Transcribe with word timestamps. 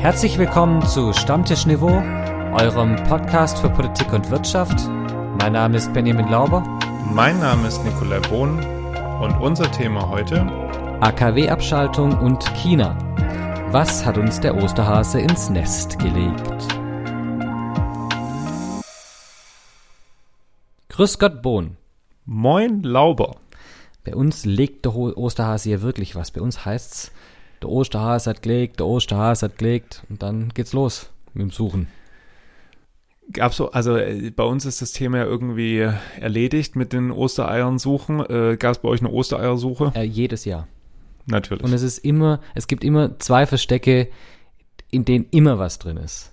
Herzlich 0.00 0.38
willkommen 0.38 0.86
zu 0.86 1.12
Stammtisch 1.12 1.66
Niveau, 1.66 1.88
eurem 1.88 2.94
Podcast 3.08 3.58
für 3.58 3.68
Politik 3.68 4.12
und 4.12 4.30
Wirtschaft. 4.30 4.88
Mein 5.40 5.54
Name 5.54 5.76
ist 5.76 5.92
Benjamin 5.92 6.28
Lauber. 6.28 6.62
Mein 7.12 7.40
Name 7.40 7.66
ist 7.66 7.82
Nikolai 7.84 8.20
Bohn 8.20 8.64
und 9.20 9.32
unser 9.40 9.68
Thema 9.72 10.08
heute 10.08 10.42
AKW-Abschaltung 11.00 12.16
und 12.16 12.44
China. 12.54 12.96
Was 13.72 14.06
hat 14.06 14.18
uns 14.18 14.38
der 14.38 14.62
Osterhase 14.62 15.20
ins 15.20 15.50
Nest 15.50 15.98
gelegt? 15.98 16.68
Grüß 20.90 21.18
Gott, 21.18 21.42
Bohn. 21.42 21.76
Moin 22.24 22.84
Lauber. 22.84 23.34
Bei 24.04 24.14
uns 24.14 24.44
legt 24.44 24.84
der 24.84 24.94
Osterhase 24.94 25.70
hier 25.70 25.82
wirklich 25.82 26.14
was. 26.14 26.30
Bei 26.30 26.40
uns 26.40 26.64
heißt's, 26.64 27.10
der 27.62 27.68
Osterhase 27.68 28.30
hat 28.30 28.42
gelegt, 28.42 28.80
der 28.80 28.86
Osterhase 28.86 29.46
hat 29.46 29.58
gelegt 29.58 30.02
und 30.08 30.22
dann 30.22 30.50
geht's 30.50 30.72
los 30.72 31.10
mit 31.34 31.42
dem 31.42 31.50
Suchen. 31.50 31.88
Gab's 33.32 33.56
so, 33.56 33.70
also 33.72 33.96
äh, 33.96 34.30
bei 34.30 34.44
uns 34.44 34.64
ist 34.64 34.80
das 34.80 34.92
Thema 34.92 35.18
ja 35.18 35.24
irgendwie 35.24 35.86
erledigt 36.18 36.76
mit 36.76 36.92
den 36.92 37.10
Ostereiern 37.10 37.78
suchen. 37.78 38.20
Äh, 38.20 38.56
Gab 38.56 38.72
es 38.72 38.78
bei 38.78 38.88
euch 38.88 39.00
eine 39.00 39.10
Ostereiersuche? 39.10 39.92
Äh, 39.94 40.04
jedes 40.04 40.44
Jahr. 40.44 40.66
Natürlich. 41.26 41.62
Und 41.62 41.72
es 41.74 41.82
ist 41.82 41.98
immer, 41.98 42.40
es 42.54 42.68
gibt 42.68 42.84
immer 42.84 43.18
zwei 43.18 43.44
Verstecke, 43.44 44.08
in 44.90 45.04
denen 45.04 45.26
immer 45.30 45.58
was 45.58 45.78
drin 45.78 45.98
ist. 45.98 46.32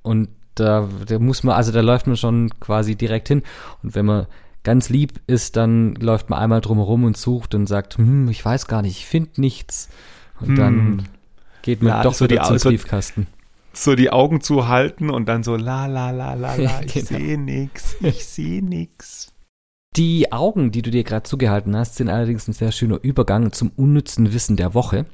Und 0.00 0.30
da, 0.54 0.88
da 1.06 1.18
muss 1.18 1.42
man, 1.42 1.56
also 1.56 1.72
da 1.72 1.80
läuft 1.80 2.06
man 2.06 2.16
schon 2.16 2.50
quasi 2.58 2.96
direkt 2.96 3.28
hin. 3.28 3.42
Und 3.82 3.94
wenn 3.94 4.06
man 4.06 4.26
ganz 4.64 4.88
lieb 4.88 5.20
ist, 5.26 5.56
dann 5.56 5.94
läuft 5.96 6.30
man 6.30 6.38
einmal 6.38 6.60
drumherum 6.60 7.04
und 7.04 7.16
sucht 7.16 7.54
und 7.54 7.66
sagt, 7.66 7.98
hm, 7.98 8.28
ich 8.28 8.44
weiß 8.44 8.66
gar 8.66 8.82
nicht, 8.82 8.98
ich 8.98 9.06
finde 9.06 9.40
nichts. 9.40 9.88
Und 10.40 10.48
Hm. 10.48 10.56
dann 10.56 11.08
geht 11.62 11.82
man 11.82 11.92
Ja, 11.94 12.02
doch 12.02 12.14
so 12.14 12.24
wieder 12.24 12.42
die- 12.42 12.48
zum 12.48 12.58
so- 12.58 12.68
Briefkasten. 12.68 13.26
so 13.72 13.94
die 13.94 14.10
Augen 14.10 14.40
zu 14.40 14.68
halten 14.68 15.08
und 15.10 15.26
dann 15.28 15.42
so 15.42 15.56
la 15.56 15.86
la 15.86 16.10
la 16.10 16.34
la 16.34 16.54
la, 16.56 16.80
ich 16.84 16.92
Genau. 16.92 17.06
sehe 17.06 17.38
nix, 17.38 17.96
ich 18.00 18.24
sehe 18.26 18.62
nix. 18.62 19.28
Die 19.96 20.32
Augen, 20.32 20.72
die 20.72 20.80
du 20.82 20.90
dir 20.90 21.04
gerade 21.04 21.24
zugehalten 21.24 21.76
hast, 21.76 21.96
sind 21.96 22.08
allerdings 22.08 22.48
ein 22.48 22.52
sehr 22.54 22.72
schöner 22.72 22.98
Übergang 23.02 23.52
zum 23.52 23.70
unnützen 23.76 24.32
Wissen 24.32 24.56
der 24.56 24.72
Woche. 24.74 25.04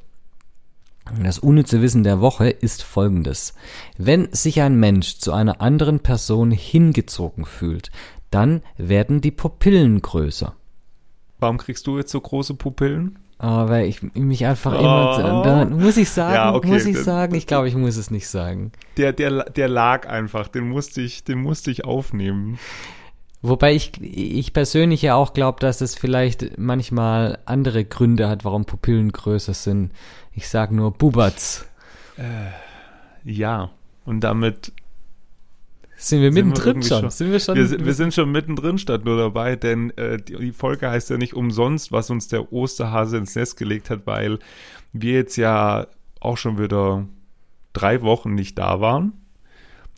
Das 1.23 1.39
unnütze 1.39 1.81
Wissen 1.81 2.05
der 2.05 2.21
Woche 2.21 2.51
ist 2.51 2.83
folgendes. 2.83 3.55
Wenn 3.97 4.29
sich 4.33 4.61
ein 4.61 4.79
Mensch 4.79 5.17
zu 5.19 5.33
einer 5.33 5.61
anderen 5.63 6.01
Person 6.01 6.51
hingezogen 6.51 7.47
fühlt, 7.47 7.91
dann 8.31 8.63
werden 8.77 9.21
die 9.21 9.31
Pupillen 9.31 10.01
größer. 10.01 10.55
Warum 11.41 11.59
kriegst 11.59 11.87
du 11.87 11.99
jetzt 11.99 12.11
so 12.11 12.21
große 12.21 12.55
Pupillen? 12.55 13.19
Aber 13.39 13.85
ich 13.85 14.03
mich 14.15 14.45
einfach 14.45 14.73
Oh. 14.73 14.79
immer, 14.79 15.43
da 15.45 15.65
muss 15.67 15.97
ich 15.97 16.11
sagen, 16.11 16.35
Ja, 16.35 16.55
okay, 16.55 16.67
muss 16.67 16.85
ich 16.87 16.99
sagen, 16.99 17.37
ich 17.37 17.47
glaube, 17.47 17.69
ich 17.69 17.77
muss 17.77 17.97
es 17.97 18.11
nicht 18.11 18.27
sagen. 18.27 18.73
Der, 18.97 19.13
der, 19.13 19.45
der 19.45 19.69
lag 19.69 20.09
einfach, 20.09 20.49
den 20.49 20.69
musste 20.69 21.01
ich, 21.03 21.23
den 21.23 21.41
musste 21.41 21.71
ich 21.71 21.85
aufnehmen. 21.85 22.59
Wobei 23.41 23.73
ich, 23.73 23.93
ich 24.03 24.53
persönlich 24.53 25.03
ja 25.03 25.15
auch 25.15 25.33
glaube, 25.35 25.61
dass 25.61 25.81
es 25.81 25.95
vielleicht 25.95 26.59
manchmal 26.59 27.39
andere 27.45 27.85
Gründe 27.85 28.29
hat, 28.29 28.45
warum 28.45 28.65
Pupillen 28.65 29.13
größer 29.13 29.55
sind. 29.55 29.93
Ich 30.33 30.49
sag 30.49 30.73
nur 30.73 30.91
Bubatz. 30.91 31.65
Ja. 33.25 33.71
Und 34.05 34.21
damit, 34.21 34.73
Sind 36.01 36.21
wir 36.23 36.33
Sind 36.33 36.37
wir 36.37 36.45
mittendrin 36.45 36.83
schon? 36.83 37.11
Sind 37.11 37.33
wir 37.33 37.41
schon? 37.41 37.57
wir, 37.57 37.67
sind- 37.67 37.85
wir 37.85 37.93
sind 37.95 38.15
schon 38.15 38.31
mittendrin 38.31 38.79
statt 38.79 39.05
nur 39.05 39.19
dabei, 39.19 39.57
denn 39.57 39.91
äh, 39.99 40.17
die, 40.19 40.37
die 40.37 40.53
Folge 40.53 40.89
heißt 40.91 41.11
ja 41.11 41.19
nicht 41.19 41.35
umsonst, 41.35 41.91
was 41.91 42.09
uns 42.11 42.29
der 42.29 42.53
Osterhase 42.53 43.17
ins 43.19 43.35
Nest 43.35 43.57
gelegt 43.57 43.91
hat, 43.91 44.07
weil 44.07 44.39
wir 44.93 45.15
jetzt 45.15 45.37
ja 45.37 45.89
auch 46.21 46.37
schon 46.37 46.59
wieder 46.59 47.07
drei 47.73 48.03
Wochen 48.03 48.35
nicht 48.35 48.57
da 48.59 48.81
waren. 48.81 49.13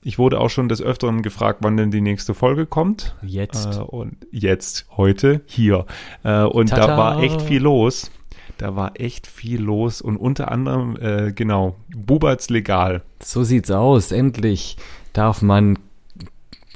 Ich 0.03 0.19
wurde 0.19 0.41
auch 0.41 0.49
schon 0.49 0.71
des 0.71 0.81
Öfteren 0.81 1.21
gefragt, 1.21 1.59
wann 1.63 1.77
denn 1.77 1.91
die 1.91 2.01
nächste 2.01 2.33
Folge 2.33 2.65
kommt. 2.65 3.15
Jetzt. 3.23 3.77
Äh, 3.77 3.81
und 3.81 4.17
jetzt, 4.33 4.87
heute, 4.97 5.43
hier. 5.45 5.85
Äh, 6.25 6.45
und 6.45 6.71
Tada. 6.71 6.87
da 6.87 6.97
war 6.97 7.23
echt 7.23 7.43
viel 7.43 7.61
los. 7.63 8.11
Da 8.57 8.75
war 8.77 8.99
echt 8.99 9.27
viel 9.27 9.61
los 9.61 10.01
und 10.01 10.17
unter 10.17 10.51
anderem, 10.51 10.97
äh, 10.97 11.33
genau, 11.33 11.77
Buberts 11.95 12.49
legal. 12.51 13.03
So 13.23 13.43
sieht's 13.45 13.71
aus. 13.71 14.11
Endlich 14.13 14.77
darf 15.13 15.41
man, 15.43 15.79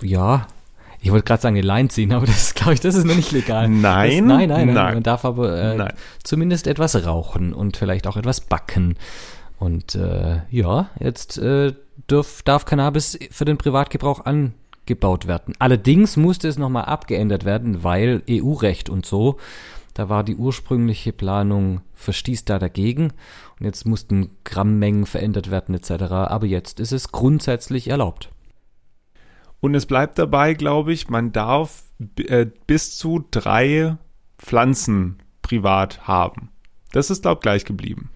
ja, 0.03 0.47
ich 1.05 1.12
wollte 1.12 1.25
gerade 1.25 1.43
sagen, 1.43 1.56
eine 1.56 1.66
Line 1.66 1.88
ziehen, 1.88 2.12
aber 2.12 2.27
das 2.27 2.55
glaube 2.55 2.75
ich, 2.75 2.81
das 2.81 2.94
ist 2.94 3.05
noch 3.05 3.15
nicht 3.15 3.31
legal. 3.31 3.69
Nein, 3.69 4.27
das, 4.27 4.38
nein, 4.38 4.49
nein, 4.49 4.49
nein, 4.49 4.75
nein. 4.75 4.94
Man 4.94 5.03
darf 5.03 5.25
aber 5.27 5.55
äh, 5.60 5.77
Nein. 5.77 5.93
zumindest 6.22 6.66
etwas 6.66 7.06
rauchen 7.06 7.53
und 7.53 7.77
vielleicht 7.77 8.06
auch 8.06 8.16
etwas 8.16 8.41
backen. 8.41 8.97
Und 9.59 9.94
äh, 9.94 10.41
ja, 10.50 10.88
jetzt 10.99 11.38
äh, 11.38 11.75
dürf, 12.10 12.43
darf 12.43 12.65
Cannabis 12.65 13.19
für 13.31 13.44
den 13.44 13.59
Privatgebrauch 13.59 14.25
angebaut 14.25 15.27
werden. 15.27 15.55
Allerdings 15.59 16.16
musste 16.16 16.49
es 16.49 16.59
nochmal 16.59 16.87
abgeändert 16.87 17.44
werden, 17.44 17.84
weil 17.84 18.22
EU-Recht 18.28 18.88
und 18.88 19.05
so. 19.05 19.37
Da 19.93 20.09
war 20.09 20.25
die 20.25 20.37
ursprüngliche 20.37 21.12
Planung 21.12 21.82
verstießt 21.94 22.50
da 22.50 22.59
dagegen 22.59 23.12
und 23.61 23.66
jetzt 23.66 23.87
mussten 23.87 24.31
Grammmengen 24.43 25.06
verändert 25.06 25.50
werden 25.50 25.75
etc. 25.75 25.91
Aber 26.11 26.47
jetzt 26.47 26.81
ist 26.81 26.93
es 26.93 27.12
grundsätzlich 27.12 27.88
erlaubt. 27.88 28.31
Und 29.64 29.75
es 29.75 29.86
bleibt 29.86 30.19
dabei, 30.19 30.52
glaube 30.52 30.92
ich, 30.92 31.08
man 31.08 31.32
darf 31.32 31.84
äh, 32.19 32.44
bis 32.66 32.98
zu 32.98 33.25
drei 33.30 33.97
Pflanzen 34.36 35.22
privat 35.41 36.06
haben. 36.06 36.50
Das 36.92 37.08
ist, 37.08 37.22
glaube 37.22 37.38
ich, 37.38 37.42
gleich 37.44 37.64
geblieben. 37.64 38.10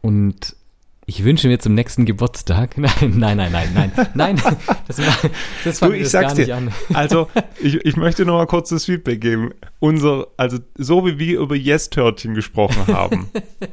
Und 0.00 0.56
ich 1.04 1.22
wünsche 1.22 1.48
mir 1.48 1.58
zum 1.58 1.74
nächsten 1.74 2.06
Geburtstag. 2.06 2.78
Nein, 2.78 3.12
nein, 3.18 3.36
nein, 3.36 3.52
nein, 3.52 3.70
nein, 3.74 3.92
nein. 4.14 4.36
Das, 4.88 4.98
war, 5.00 5.30
das 5.64 5.80
Du, 5.80 5.84
fand 5.84 5.96
ich 5.96 6.04
das 6.04 6.12
sag's 6.12 6.28
gar 6.28 6.34
nicht 6.36 6.48
dir. 6.48 6.56
an. 6.56 6.72
Also, 6.94 7.28
ich, 7.60 7.74
ich 7.84 7.96
möchte 7.96 8.24
noch 8.24 8.38
mal 8.38 8.46
kurz 8.46 8.70
das 8.70 8.86
Feedback 8.86 9.20
geben. 9.20 9.50
Unser, 9.80 10.28
also, 10.38 10.60
so 10.78 11.04
wie 11.04 11.18
wir 11.18 11.40
über 11.40 11.56
Yes-Törtchen 11.56 12.32
gesprochen 12.32 12.86
haben, 12.86 13.28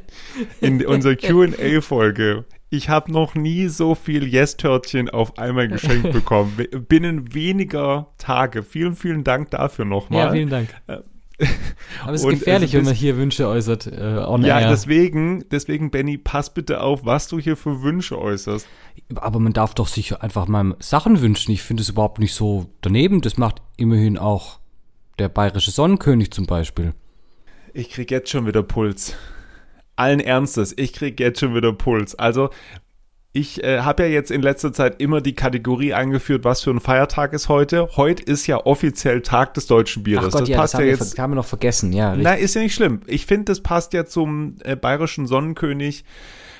in 0.60 0.84
unserer 0.84 1.16
Q&A-Folge, 1.16 2.44
ich 2.70 2.88
habe 2.88 3.12
noch 3.12 3.34
nie 3.34 3.68
so 3.68 3.94
viel 3.94 4.26
Yes-Törtchen 4.26 5.08
auf 5.08 5.38
einmal 5.38 5.68
geschenkt 5.68 6.12
bekommen. 6.12 6.56
Binnen 6.88 7.34
weniger 7.34 8.08
Tage. 8.18 8.62
Vielen, 8.62 8.94
vielen 8.96 9.24
Dank 9.24 9.50
dafür 9.50 9.84
nochmal. 9.84 10.26
Ja, 10.26 10.32
vielen 10.32 10.50
Dank. 10.50 10.68
Aber 12.02 12.12
es 12.14 12.24
ist 12.24 12.28
gefährlich, 12.30 12.72
wenn 12.74 12.84
man 12.84 12.94
hier 12.94 13.16
Wünsche 13.16 13.46
äußert. 13.46 13.86
Äh, 13.86 14.24
on 14.26 14.42
Ja, 14.44 14.58
air. 14.60 14.68
deswegen, 14.70 15.44
deswegen, 15.50 15.90
Benny, 15.90 16.18
pass 16.18 16.52
bitte 16.52 16.80
auf, 16.80 17.04
was 17.04 17.28
du 17.28 17.38
hier 17.38 17.56
für 17.56 17.82
Wünsche 17.82 18.18
äußerst. 18.18 18.66
Aber 19.14 19.38
man 19.38 19.52
darf 19.52 19.74
doch 19.74 19.86
sich 19.86 20.20
einfach 20.20 20.48
mal 20.48 20.74
Sachen 20.80 21.20
wünschen. 21.20 21.52
Ich 21.52 21.62
finde 21.62 21.82
es 21.82 21.88
überhaupt 21.90 22.18
nicht 22.18 22.34
so 22.34 22.66
daneben. 22.80 23.20
Das 23.20 23.36
macht 23.38 23.62
immerhin 23.76 24.18
auch 24.18 24.58
der 25.20 25.28
bayerische 25.28 25.70
Sonnenkönig 25.70 26.32
zum 26.32 26.46
Beispiel. 26.46 26.92
Ich 27.72 27.90
krieg 27.90 28.10
jetzt 28.10 28.30
schon 28.30 28.46
wieder 28.46 28.62
Puls. 28.64 29.14
Allen 29.98 30.20
Ernstes, 30.20 30.74
ich 30.76 30.92
krieg 30.92 31.18
jetzt 31.20 31.40
schon 31.40 31.54
wieder 31.54 31.72
Puls. 31.72 32.14
Also, 32.14 32.50
ich 33.32 33.62
äh, 33.62 33.80
habe 33.80 34.04
ja 34.04 34.08
jetzt 34.08 34.30
in 34.30 34.40
letzter 34.42 34.72
Zeit 34.72 35.00
immer 35.02 35.20
die 35.20 35.34
Kategorie 35.34 35.92
eingeführt, 35.92 36.44
was 36.44 36.62
für 36.62 36.70
ein 36.70 36.80
Feiertag 36.80 37.34
ist 37.34 37.48
heute. 37.48 37.88
Heute 37.96 38.22
ist 38.22 38.46
ja 38.46 38.64
offiziell 38.64 39.20
Tag 39.20 39.54
des 39.54 39.66
deutschen 39.66 40.02
Bieres. 40.02 40.26
Ach 40.28 40.30
Gott, 40.32 40.40
das 40.42 40.48
ja, 40.48 40.56
passt 40.56 40.74
das 40.74 40.80
ja 40.80 40.86
haben, 40.86 40.90
jetzt. 40.90 41.14
ver- 41.14 41.22
haben 41.22 41.32
wir 41.32 41.36
noch 41.36 41.44
vergessen. 41.44 41.92
Ja, 41.92 42.10
richtig. 42.10 42.24
Nein, 42.24 42.38
ist 42.38 42.54
ja 42.54 42.62
nicht 42.62 42.74
schlimm. 42.74 43.00
Ich 43.06 43.26
finde, 43.26 43.44
das 43.46 43.60
passt 43.60 43.92
ja 43.92 44.06
zum 44.06 44.56
äh, 44.64 44.76
bayerischen 44.76 45.26
Sonnenkönig 45.26 46.04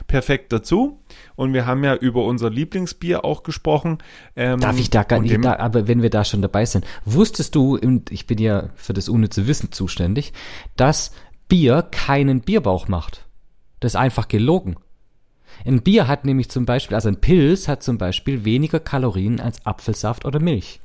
perfekt 0.06 0.52
dazu. 0.52 1.00
Und 1.36 1.52
wir 1.52 1.66
haben 1.66 1.84
ja 1.84 1.94
über 1.94 2.24
unser 2.24 2.50
Lieblingsbier 2.50 3.24
auch 3.24 3.42
gesprochen. 3.44 3.98
Ähm, 4.36 4.60
Darf 4.60 4.78
ich 4.78 4.90
da 4.90 5.04
gar 5.04 5.20
nicht, 5.20 5.44
da, 5.44 5.56
aber 5.56 5.88
wenn 5.88 6.02
wir 6.02 6.10
da 6.10 6.24
schon 6.24 6.42
dabei 6.42 6.66
sind, 6.66 6.84
wusstest 7.04 7.54
du, 7.54 7.76
und 7.76 8.12
ich 8.12 8.26
bin 8.26 8.38
ja 8.38 8.68
für 8.76 8.92
das 8.92 9.08
unnütze 9.08 9.46
Wissen 9.46 9.72
zuständig, 9.72 10.32
dass 10.76 11.12
Bier 11.48 11.82
keinen 11.90 12.42
Bierbauch 12.42 12.88
macht? 12.88 13.24
Das 13.80 13.92
ist 13.92 13.96
einfach 13.96 14.28
gelogen. 14.28 14.76
Ein 15.64 15.82
Bier 15.82 16.06
hat 16.08 16.24
nämlich 16.24 16.50
zum 16.50 16.66
Beispiel, 16.66 16.94
also 16.94 17.08
ein 17.08 17.20
Pilz 17.20 17.68
hat 17.68 17.82
zum 17.82 17.98
Beispiel 17.98 18.44
weniger 18.44 18.80
Kalorien 18.80 19.40
als 19.40 19.64
Apfelsaft 19.66 20.24
oder 20.24 20.40
Milch. 20.40 20.80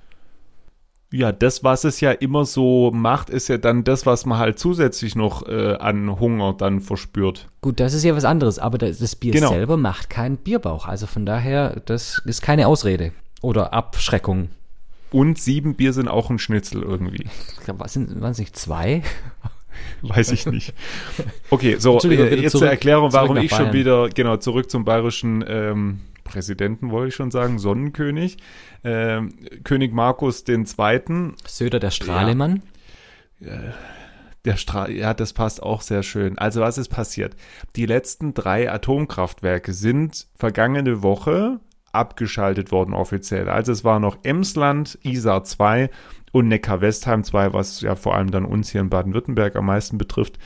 Ja, 1.11 1.31
das, 1.31 1.63
was 1.63 1.83
es 1.83 2.01
ja 2.01 2.11
immer 2.11 2.43
so 2.43 2.89
macht, 2.91 3.29
ist 3.29 3.47
ja 3.47 3.59
dann 3.59 3.83
das, 3.83 4.07
was 4.07 4.25
man 4.25 4.39
halt 4.39 4.57
zusätzlich 4.57 5.15
noch 5.15 5.47
äh, 5.47 5.75
an 5.75 6.19
Hunger 6.19 6.53
dann 6.53 6.81
verspürt. 6.81 7.49
Gut, 7.61 7.79
das 7.79 7.93
ist 7.93 8.03
ja 8.03 8.15
was 8.15 8.25
anderes, 8.25 8.57
aber 8.57 8.79
das, 8.79 8.97
das 8.97 9.15
Bier 9.15 9.31
Genau. 9.31 9.49
selber 9.49 9.77
macht 9.77 10.09
keinen 10.09 10.37
Bierbauch. 10.37 10.87
Also 10.87 11.05
von 11.05 11.23
daher, 11.27 11.81
das 11.85 12.19
ist 12.25 12.41
keine 12.41 12.65
Ausrede 12.67 13.11
oder 13.43 13.73
Abschreckung. 13.73 14.49
Und 15.11 15.37
sieben 15.37 15.75
Bier 15.75 15.93
sind 15.93 16.07
auch 16.07 16.31
ein 16.31 16.39
Schnitzel 16.39 16.81
irgendwie. 16.81 17.27
Ich 17.59 17.63
glaube, 17.63 17.81
was 17.81 17.93
sind, 17.93 18.19
waren 18.19 18.31
es 18.31 18.39
nicht 18.39 18.55
zwei? 18.57 19.03
Weiß 20.01 20.31
ich 20.31 20.45
nicht. 20.45 20.73
Okay, 21.49 21.77
so, 21.79 21.99
äh, 21.99 22.41
jetzt 22.41 22.51
zurück- 22.51 22.61
zur 22.61 22.69
Erklärung, 22.69 23.13
warum 23.13 23.37
ich 23.37 23.51
schon 23.51 23.73
wieder, 23.73 24.09
genau, 24.09 24.37
zurück 24.37 24.69
zum 24.69 24.85
bayerischen 24.85 25.43
ähm, 25.47 25.99
Präsidenten, 26.23 26.91
wollte 26.91 27.09
ich 27.09 27.15
schon 27.15 27.31
sagen, 27.31 27.59
Sonnenkönig. 27.59 28.37
Ähm, 28.83 29.33
König 29.63 29.93
Markus 29.93 30.43
II., 30.47 30.65
Söder 31.45 31.79
der 31.79 31.91
Strahlemann. 31.91 32.63
der 34.45 34.57
Strahl, 34.57 34.91
ja, 34.91 35.13
das 35.13 35.33
passt 35.33 35.61
auch 35.63 35.81
sehr 35.81 36.03
schön. 36.03 36.37
Also 36.37 36.61
was 36.61 36.77
ist 36.77 36.89
passiert? 36.89 37.35
Die 37.75 37.85
letzten 37.85 38.33
drei 38.33 38.71
Atomkraftwerke 38.71 39.73
sind 39.73 40.27
vergangene 40.37 41.01
Woche 41.01 41.59
abgeschaltet 41.93 42.71
worden 42.71 42.93
offiziell. 42.93 43.47
Also 43.47 43.71
es 43.71 43.83
war 43.83 43.99
noch 43.99 44.17
Emsland, 44.23 44.97
Isar 45.03 45.43
2 45.43 45.89
und 46.31 46.47
Neckar-Westheim 46.47 47.23
2, 47.23 47.53
was 47.53 47.81
ja 47.81 47.95
vor 47.95 48.15
allem 48.15 48.31
dann 48.31 48.45
uns 48.45 48.71
hier 48.71 48.81
in 48.81 48.89
Baden-Württemberg 48.89 49.55
am 49.55 49.67
meisten 49.67 49.97
betrifft. 49.97 50.37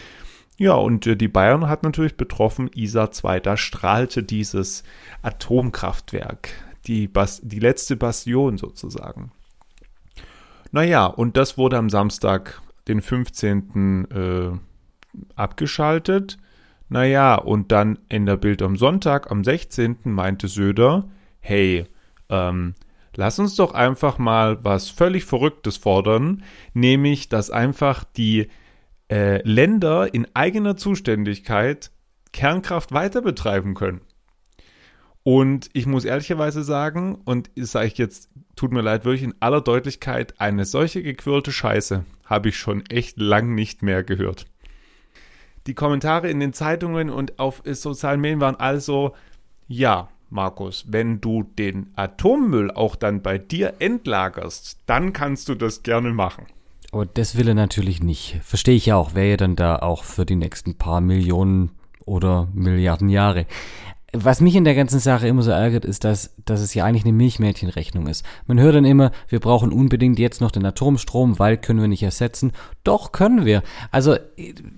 Ja, 0.58 0.74
und 0.74 1.08
äh, 1.08 1.16
die 1.16 1.28
Bayern 1.28 1.70
hat 1.70 1.84
natürlich 1.84 2.18
betroffen 2.18 2.70
Isar 2.76 3.12
2. 3.12 3.40
Da 3.40 3.58
strahlte 3.58 4.24
dieses 4.24 4.84
Atomkraftwerk, 5.22 6.50
die, 6.86 7.08
Bas 7.08 7.42
die 7.44 7.60
letzte 7.60 7.96
Bastion 7.96 8.58
sozusagen. 8.58 9.32
Naja, 10.72 11.06
und 11.06 11.38
das 11.38 11.58
wurde 11.58 11.78
am 11.78 11.90
Samstag, 11.90 12.62
den 12.88 13.02
15. 13.02 14.08
Äh, 14.12 14.58
abgeschaltet. 15.36 16.38
Naja, 16.90 17.36
und 17.36 17.72
dann 17.72 18.00
in 18.10 18.26
der 18.26 18.38
Bild 18.38 18.62
am 18.62 18.76
Sonntag, 18.76 19.32
am 19.32 19.44
16. 19.44 19.98
meinte 20.06 20.48
Söder, 20.48 21.06
hey, 21.48 21.86
ähm, 22.30 22.76
lass 23.16 23.40
uns 23.40 23.56
doch 23.56 23.74
einfach 23.74 24.18
mal 24.18 24.64
was 24.66 24.90
völlig 24.90 25.24
Verrücktes 25.24 25.78
fordern, 25.78 26.44
nämlich, 26.74 27.30
dass 27.30 27.50
einfach 27.50 28.04
die 28.04 28.50
äh, 29.10 29.42
Länder 29.48 30.14
in 30.14 30.28
eigener 30.34 30.76
Zuständigkeit 30.76 31.90
Kernkraft 32.34 32.92
weiter 32.92 33.22
betreiben 33.22 33.76
können. 33.76 34.02
Und 35.24 35.70
ich 35.72 35.86
muss 35.86 36.04
ehrlicherweise 36.04 36.64
sagen, 36.64 37.16
und 37.24 37.50
das 37.56 37.72
sage 37.72 37.88
ich 37.88 37.98
jetzt, 37.98 38.30
tut 38.58 38.74
mir 38.74 38.82
leid, 38.82 39.06
wirklich 39.06 39.24
in 39.24 39.36
aller 39.40 39.62
Deutlichkeit, 39.62 40.40
eine 40.42 40.66
solche 40.66 41.02
gequirlte 41.02 41.54
Scheiße 41.54 42.04
habe 42.26 42.50
ich 42.50 42.58
schon 42.58 42.86
echt 42.88 43.18
lang 43.20 43.56
nicht 43.56 43.84
mehr 43.84 44.04
gehört. 44.04 44.46
Die 45.66 45.76
Kommentare 45.76 46.30
in 46.30 46.42
den 46.42 46.52
Zeitungen 46.52 47.10
und 47.10 47.40
auf 47.40 47.62
sozialen 47.66 48.20
Medien 48.20 48.42
waren 48.42 48.56
also, 48.58 49.16
ja, 49.68 50.10
Markus, 50.30 50.86
wenn 50.88 51.22
du 51.22 51.44
den 51.44 51.92
Atommüll 51.96 52.72
auch 52.72 52.96
dann 52.96 53.22
bei 53.22 53.38
dir 53.38 53.76
entlagerst, 53.80 54.80
dann 54.86 55.14
kannst 55.14 55.50
du 55.50 55.56
das 55.56 55.84
gerne 55.84 56.14
machen. 56.14 56.46
Aber 56.92 57.06
das 57.06 57.38
will 57.38 57.48
er 57.48 57.54
natürlich 57.54 58.02
nicht. 58.02 58.40
Verstehe 58.44 58.76
ich 58.76 58.88
ja 58.88 58.96
auch. 58.96 59.14
Wäre 59.14 59.32
ja 59.32 59.38
dann 59.38 59.56
da 59.56 59.78
auch 59.78 60.04
für 60.04 60.26
die 60.26 60.36
nächsten 60.36 60.78
paar 60.78 61.02
Millionen 61.02 61.72
oder 62.06 62.48
Milliarden 62.54 63.10
Jahre. 63.10 63.46
Was 64.14 64.40
mich 64.40 64.56
in 64.56 64.64
der 64.64 64.74
ganzen 64.74 65.00
Sache 65.00 65.28
immer 65.28 65.42
so 65.42 65.52
ärgert, 65.52 65.84
ist, 65.84 66.06
dass, 66.06 66.34
dass 66.46 66.62
es 66.62 66.74
ja 66.74 66.86
eigentlich 66.86 67.04
eine 67.04 67.12
Milchmädchenrechnung 67.12 68.08
ist. 68.08 68.24
Man 68.46 68.58
hört 68.58 68.76
dann 68.76 68.86
immer, 68.86 69.12
wir 69.28 69.42
brauchen 69.42 69.74
unbedingt 69.74 70.18
jetzt 70.18 70.40
noch 70.40 70.52
den 70.52 70.66
Atomstrom, 70.66 71.40
weil 71.40 71.58
können 71.58 71.82
wir 71.82 71.90
nicht 71.90 72.04
ersetzen. 72.04 72.54
Doch 72.86 73.12
können 73.12 73.46
wir. 73.46 73.64
Also 73.92 74.16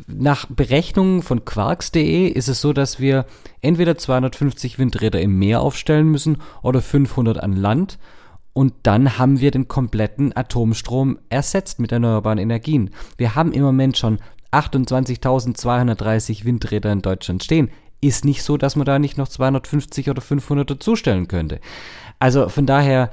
nach 0.08 0.48
Berechnungen 0.48 1.22
von 1.22 1.46
quarks.de 1.46 2.28
ist 2.28 2.48
es 2.48 2.60
so, 2.60 2.74
dass 2.74 3.00
wir 3.00 3.28
entweder 3.62 4.00
250 4.00 4.80
Windräder 4.80 5.22
im 5.22 5.38
Meer 5.38 5.62
aufstellen 5.62 6.08
müssen 6.08 6.38
oder 6.64 6.81
500 6.81 7.40
an 7.40 7.54
Land. 7.54 8.00
Und 8.54 8.74
dann 8.81 9.20
haben 9.20 9.42
wir 9.42 9.52
den 9.52 9.68
kompletten 9.68 10.36
Atomstrom 10.36 11.20
ersetzt 11.30 11.80
mit 11.80 11.92
erneuerbaren 11.92 12.40
Energien. 12.40 12.90
Wir 13.18 13.36
haben 13.36 13.52
im 13.52 13.62
Moment 13.62 13.96
schon 13.96 14.18
28.230 14.52 16.46
Windräder 16.46 16.92
in 16.92 17.04
Deutschland 17.04 17.44
stehen 17.44 17.70
ist 18.01 18.25
nicht 18.25 18.44
so, 18.44 18.57
dass 18.57 18.75
man 18.75 18.86
da 18.86 19.00
nicht 19.00 19.18
noch 19.18 19.28
250 19.28 20.10
oder 20.10 20.22
500 20.22 20.69
dazustellen 20.69 21.28
könnte. 21.28 21.60
Also 22.19 22.50
von 22.50 22.66
daher, 22.66 23.12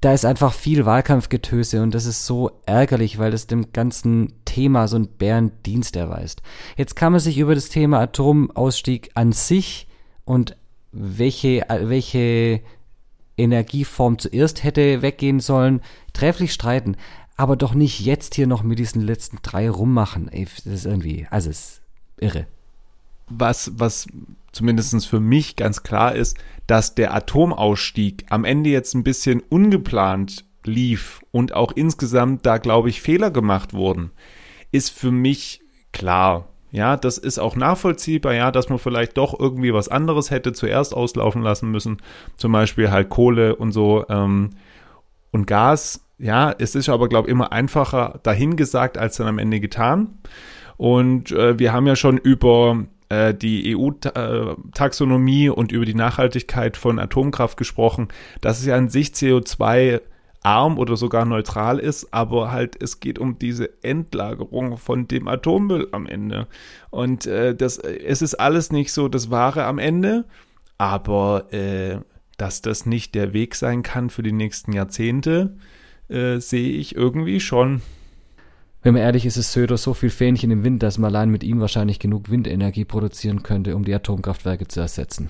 da 0.00 0.12
ist 0.12 0.24
einfach 0.24 0.52
viel 0.52 0.84
Wahlkampfgetöse 0.84 1.82
und 1.82 1.94
das 1.94 2.06
ist 2.06 2.26
so 2.26 2.50
ärgerlich, 2.66 3.18
weil 3.18 3.30
das 3.30 3.46
dem 3.46 3.72
ganzen 3.72 4.32
Thema 4.44 4.88
so 4.88 4.96
einen 4.96 5.08
Bärendienst 5.08 5.96
erweist. 5.96 6.42
Jetzt 6.76 6.96
kann 6.96 7.12
man 7.12 7.20
sich 7.20 7.38
über 7.38 7.54
das 7.54 7.70
Thema 7.70 8.00
Atomausstieg 8.00 9.10
an 9.14 9.32
sich 9.32 9.88
und 10.24 10.56
welche, 10.92 11.64
welche 11.68 12.60
Energieform 13.38 14.18
zuerst 14.18 14.64
hätte 14.64 15.02
weggehen 15.02 15.40
sollen, 15.40 15.80
trefflich 16.12 16.52
streiten, 16.52 16.96
aber 17.36 17.56
doch 17.56 17.74
nicht 17.74 18.00
jetzt 18.00 18.34
hier 18.34 18.46
noch 18.46 18.62
mit 18.62 18.78
diesen 18.78 19.02
letzten 19.02 19.38
drei 19.42 19.68
rummachen. 19.68 20.30
Das 20.32 20.66
ist 20.66 20.86
irgendwie, 20.86 21.26
also 21.30 21.50
es 21.50 21.60
ist 21.60 21.82
irre 22.18 22.46
was, 23.28 23.72
was 23.76 24.06
zumindest 24.52 25.06
für 25.06 25.20
mich 25.20 25.56
ganz 25.56 25.82
klar 25.82 26.14
ist, 26.14 26.38
dass 26.66 26.94
der 26.94 27.14
Atomausstieg 27.14 28.26
am 28.30 28.44
Ende 28.44 28.70
jetzt 28.70 28.94
ein 28.94 29.04
bisschen 29.04 29.40
ungeplant 29.40 30.44
lief 30.64 31.20
und 31.30 31.54
auch 31.54 31.72
insgesamt 31.72 32.44
da, 32.44 32.58
glaube 32.58 32.88
ich, 32.88 33.00
Fehler 33.00 33.30
gemacht 33.30 33.72
wurden, 33.72 34.10
ist 34.72 34.90
für 34.90 35.12
mich 35.12 35.60
klar. 35.92 36.48
Ja, 36.72 36.96
das 36.96 37.16
ist 37.16 37.38
auch 37.38 37.56
nachvollziehbar, 37.56 38.34
ja, 38.34 38.50
dass 38.50 38.68
man 38.68 38.78
vielleicht 38.78 39.16
doch 39.16 39.38
irgendwie 39.38 39.72
was 39.72 39.88
anderes 39.88 40.30
hätte 40.30 40.52
zuerst 40.52 40.94
auslaufen 40.94 41.42
lassen 41.42 41.70
müssen. 41.70 41.98
Zum 42.36 42.52
Beispiel 42.52 42.90
halt 42.90 43.08
Kohle 43.08 43.56
und 43.56 43.72
so 43.72 44.04
ähm, 44.08 44.50
und 45.30 45.46
Gas. 45.46 46.04
Ja, 46.18 46.54
es 46.58 46.74
ist 46.74 46.88
aber, 46.88 47.08
glaube 47.08 47.28
ich, 47.28 47.32
immer 47.32 47.52
einfacher 47.52 48.20
dahingesagt 48.22 48.98
als 48.98 49.16
dann 49.16 49.28
am 49.28 49.38
Ende 49.38 49.60
getan. 49.60 50.18
Und 50.76 51.30
äh, 51.30 51.58
wir 51.58 51.72
haben 51.72 51.86
ja 51.86 51.96
schon 51.96 52.18
über 52.18 52.84
äh, 53.08 53.34
die 53.34 53.76
EU-Taxonomie 53.76 55.48
und 55.48 55.72
über 55.72 55.84
die 55.84 55.94
Nachhaltigkeit 55.94 56.76
von 56.76 56.98
Atomkraft 56.98 57.56
gesprochen, 57.56 58.08
dass 58.40 58.60
es 58.60 58.66
ja 58.66 58.76
an 58.76 58.88
sich 58.88 59.08
CO2 59.08 60.00
arm 60.42 60.78
oder 60.78 60.96
sogar 60.96 61.24
neutral 61.24 61.78
ist, 61.80 62.14
aber 62.14 62.52
halt 62.52 62.80
es 62.80 63.00
geht 63.00 63.18
um 63.18 63.38
diese 63.38 63.82
Endlagerung 63.82 64.76
von 64.76 65.08
dem 65.08 65.26
Atommüll 65.26 65.88
am 65.90 66.06
Ende. 66.06 66.46
Und 66.90 67.26
äh, 67.26 67.54
das, 67.54 67.78
es 67.78 68.22
ist 68.22 68.34
alles 68.34 68.70
nicht 68.70 68.92
so 68.92 69.08
das 69.08 69.30
Wahre 69.30 69.64
am 69.64 69.78
Ende, 69.78 70.24
aber 70.78 71.52
äh, 71.52 71.98
dass 72.36 72.62
das 72.62 72.86
nicht 72.86 73.14
der 73.14 73.32
Weg 73.32 73.56
sein 73.56 73.82
kann 73.82 74.08
für 74.08 74.22
die 74.22 74.32
nächsten 74.32 74.72
Jahrzehnte, 74.72 75.56
äh, 76.08 76.38
sehe 76.38 76.70
ich 76.70 76.94
irgendwie 76.94 77.40
schon 77.40 77.82
wenn 78.86 78.94
man 78.94 79.02
ehrlich 79.02 79.26
ist, 79.26 79.36
ist 79.36 79.50
Söder 79.50 79.78
so 79.78 79.94
viel 79.94 80.10
Fähnchen 80.10 80.52
im 80.52 80.62
Wind, 80.62 80.80
dass 80.80 80.96
man 80.96 81.12
allein 81.12 81.28
mit 81.28 81.42
ihm 81.42 81.60
wahrscheinlich 81.60 81.98
genug 81.98 82.30
Windenergie 82.30 82.84
produzieren 82.84 83.42
könnte, 83.42 83.74
um 83.74 83.84
die 83.84 83.92
Atomkraftwerke 83.92 84.68
zu 84.68 84.78
ersetzen. 84.78 85.28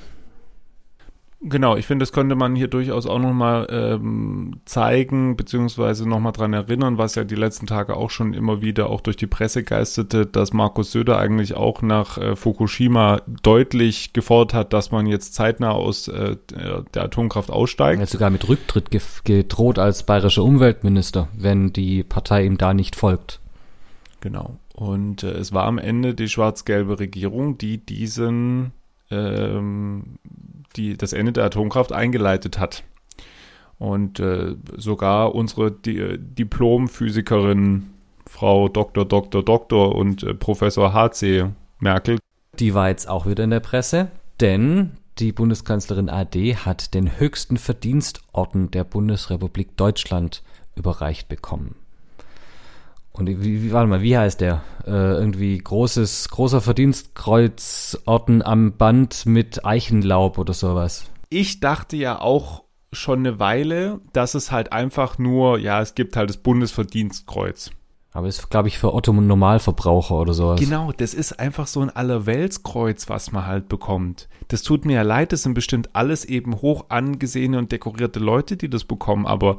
Genau, 1.41 1.75
ich 1.75 1.87
finde, 1.87 2.03
das 2.03 2.12
könnte 2.12 2.35
man 2.35 2.55
hier 2.55 2.69
durchaus 2.69 3.06
auch 3.06 3.19
nochmal 3.19 3.67
ähm, 3.70 4.61
zeigen, 4.67 5.38
beziehungsweise 5.38 6.06
nochmal 6.06 6.32
dran 6.32 6.53
erinnern, 6.53 6.99
was 6.99 7.14
ja 7.14 7.25
die 7.25 7.35
letzten 7.35 7.67
Tage 7.67 7.97
auch 7.97 8.11
schon 8.11 8.35
immer 8.35 8.61
wieder 8.61 8.91
auch 8.91 9.00
durch 9.00 9.17
die 9.17 9.26
Presse 9.26 9.62
geisterte, 9.62 10.26
dass 10.26 10.52
Markus 10.52 10.93
Söder 10.93 11.19
eigentlich 11.19 11.55
auch 11.55 11.81
nach 11.81 12.19
äh, 12.19 12.37
Fukushima 12.37 13.23
deutlich 13.42 14.12
gefordert 14.12 14.52
hat, 14.52 14.73
dass 14.75 14.90
man 14.90 15.07
jetzt 15.07 15.33
zeitnah 15.33 15.71
aus 15.71 16.09
äh, 16.09 16.37
der 16.92 17.02
Atomkraft 17.02 17.50
aussteigt. 17.50 18.00
Er 18.00 18.02
hat 18.02 18.11
sogar 18.11 18.28
mit 18.28 18.47
Rücktritt 18.47 18.90
gedroht 19.25 19.78
als 19.78 20.02
bayerischer 20.02 20.45
Umweltminister, 20.45 21.28
wenn 21.35 21.73
die 21.73 22.02
Partei 22.02 22.45
ihm 22.45 22.59
da 22.59 22.75
nicht 22.75 22.97
folgt. 22.97 23.40
Genau. 24.26 24.56
Und 24.75 25.23
äh, 25.23 25.30
es 25.35 25.52
war 25.52 25.66
am 25.66 25.78
Ende 25.78 26.12
die 26.12 26.28
schwarz-gelbe 26.28 26.99
Regierung, 26.99 27.59
die 27.59 27.78
diesen, 27.78 28.73
ähm, 29.09 30.18
die 30.75 30.97
das 30.97 31.12
Ende 31.12 31.30
der 31.30 31.45
Atomkraft 31.45 31.92
eingeleitet 31.92 32.59
hat. 32.59 32.83
Und 33.78 34.18
äh, 34.18 34.56
sogar 34.76 35.33
unsere 35.37 35.71
Di 35.71 36.00
äh, 36.00 36.18
Diplomphysikerin 36.18 37.90
Frau 38.26 38.68
Dr. 38.68 39.04
Dr. 39.04 39.45
Dr. 39.45 39.95
und 39.95 40.25
äh, 40.25 40.35
Professor 40.35 40.92
H.C. 40.92 41.45
Merkel. 41.78 42.18
Die 42.59 42.75
war 42.75 42.88
jetzt 42.88 43.09
auch 43.09 43.26
wieder 43.26 43.45
in 43.45 43.50
der 43.50 43.61
Presse, 43.61 44.11
denn 44.40 44.97
die 45.21 45.30
Bundeskanzlerin 45.30 46.09
AD 46.09 46.56
hat 46.56 46.95
den 46.95 47.21
höchsten 47.21 47.59
Verdienstorden 47.59 48.73
der 48.73 48.83
Bundesrepublik 48.83 49.76
Deutschland 49.76 50.42
überreicht 50.75 51.28
bekommen. 51.28 51.76
Und 53.18 53.28
wie, 53.28 53.62
wie, 53.62 53.73
warte 53.73 53.88
mal, 53.88 54.02
wie 54.02 54.16
heißt 54.16 54.40
der? 54.40 54.62
Äh, 54.87 54.90
irgendwie 54.90 55.56
großes, 55.58 56.28
großer 56.28 56.61
Verdienstkreuzorden 56.61 58.42
am 58.42 58.73
Band 58.76 59.26
mit 59.26 59.64
Eichenlaub 59.64 60.38
oder 60.38 60.52
sowas. 60.52 61.11
Ich 61.28 61.61
dachte 61.61 61.96
ja 61.96 62.20
auch 62.20 62.64
schon 62.92 63.20
eine 63.20 63.38
Weile, 63.38 64.00
dass 64.12 64.35
es 64.35 64.52
halt 64.52 64.73
einfach 64.73 65.18
nur, 65.18 65.58
ja, 65.58 65.80
es 65.80 65.94
gibt 65.94 66.16
halt 66.16 66.30
das 66.30 66.37
Bundesverdienstkreuz. 66.37 67.70
Aber 68.12 68.28
ist, 68.28 68.49
glaube 68.49 68.68
ich, 68.68 68.78
für 68.78 68.94
Otto 68.94 69.12
Normalverbraucher 69.12 70.14
oder 70.14 70.32
sowas. 70.32 70.58
Genau, 70.58 70.90
das 70.90 71.12
ist 71.12 71.38
einfach 71.38 71.66
so 71.66 71.82
ein 71.82 71.90
Allerweltskreuz, 71.90 73.11
was 73.11 73.30
man 73.30 73.46
halt 73.46 73.68
bekommt. 73.68 74.30
Das 74.49 74.62
tut 74.62 74.87
mir 74.87 74.94
ja 74.94 75.02
leid, 75.02 75.32
das 75.32 75.42
sind 75.42 75.52
bestimmt 75.52 75.90
alles 75.92 76.25
eben 76.25 76.62
hoch 76.62 76.87
angesehene 76.88 77.58
und 77.58 77.73
dekorierte 77.73 78.18
Leute, 78.18 78.56
die 78.56 78.70
das 78.70 78.85
bekommen, 78.85 79.26
aber 79.26 79.58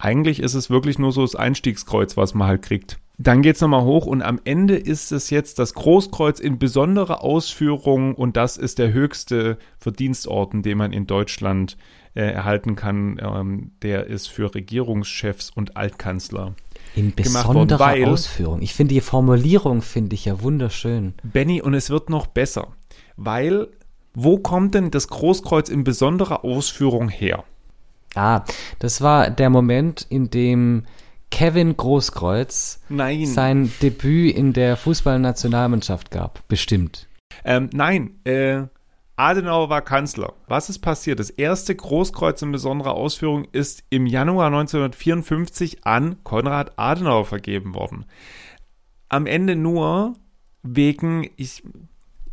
eigentlich 0.00 0.40
ist 0.40 0.54
es 0.54 0.70
wirklich 0.70 0.98
nur 0.98 1.12
so 1.12 1.22
das 1.22 1.36
Einstiegskreuz, 1.36 2.16
was 2.16 2.34
man 2.34 2.48
halt 2.48 2.62
kriegt. 2.62 2.98
Dann 3.18 3.42
geht 3.42 3.56
es 3.56 3.60
nochmal 3.60 3.84
hoch 3.84 4.06
und 4.06 4.22
am 4.22 4.40
Ende 4.44 4.76
ist 4.76 5.12
es 5.12 5.28
jetzt 5.28 5.58
das 5.58 5.74
Großkreuz 5.74 6.40
in 6.40 6.58
besonderer 6.58 7.22
Ausführung 7.22 8.14
und 8.14 8.38
das 8.38 8.56
ist 8.56 8.78
der 8.78 8.94
höchste 8.94 9.58
Verdienstorden, 9.78 10.62
den 10.62 10.78
man 10.78 10.94
in 10.94 11.06
Deutschland 11.06 11.76
äh, 12.14 12.22
erhalten 12.22 12.76
kann, 12.76 13.20
ähm, 13.22 13.72
der 13.82 14.06
ist 14.06 14.28
für 14.28 14.54
Regierungschefs 14.54 15.50
und 15.50 15.76
Altkanzler. 15.76 16.54
In 16.96 17.14
besonderer 17.14 17.90
worden, 17.90 18.04
Ausführung. 18.06 18.62
Ich 18.62 18.72
finde 18.72 18.94
die 18.94 19.02
Formulierung 19.02 19.82
finde 19.82 20.14
ich 20.14 20.24
ja 20.24 20.40
wunderschön. 20.40 21.12
Benny, 21.22 21.60
und 21.60 21.74
es 21.74 21.90
wird 21.90 22.08
noch 22.08 22.26
besser, 22.26 22.68
weil 23.16 23.68
wo 24.14 24.38
kommt 24.38 24.74
denn 24.74 24.90
das 24.90 25.08
Großkreuz 25.08 25.68
in 25.68 25.84
besonderer 25.84 26.42
Ausführung 26.44 27.10
her? 27.10 27.44
Ah, 28.14 28.44
das 28.78 29.00
war 29.00 29.30
der 29.30 29.50
Moment, 29.50 30.06
in 30.08 30.30
dem 30.30 30.84
Kevin 31.30 31.76
Großkreuz 31.76 32.80
nein. 32.88 33.26
sein 33.26 33.72
Debüt 33.82 34.34
in 34.34 34.52
der 34.52 34.76
Fußballnationalmannschaft 34.76 36.10
gab. 36.10 36.46
Bestimmt. 36.48 37.08
Ähm, 37.44 37.70
nein, 37.72 38.18
äh, 38.24 38.64
Adenauer 39.16 39.68
war 39.68 39.82
Kanzler. 39.82 40.32
Was 40.48 40.70
ist 40.70 40.80
passiert? 40.80 41.20
Das 41.20 41.30
erste 41.30 41.74
Großkreuz 41.74 42.42
in 42.42 42.52
besonderer 42.52 42.94
Ausführung 42.94 43.46
ist 43.52 43.84
im 43.90 44.06
Januar 44.06 44.46
1954 44.46 45.86
an 45.86 46.16
Konrad 46.24 46.78
Adenauer 46.78 47.26
vergeben 47.26 47.74
worden. 47.74 48.06
Am 49.08 49.26
Ende 49.26 49.56
nur 49.56 50.14
wegen, 50.62 51.28
ich, 51.36 51.62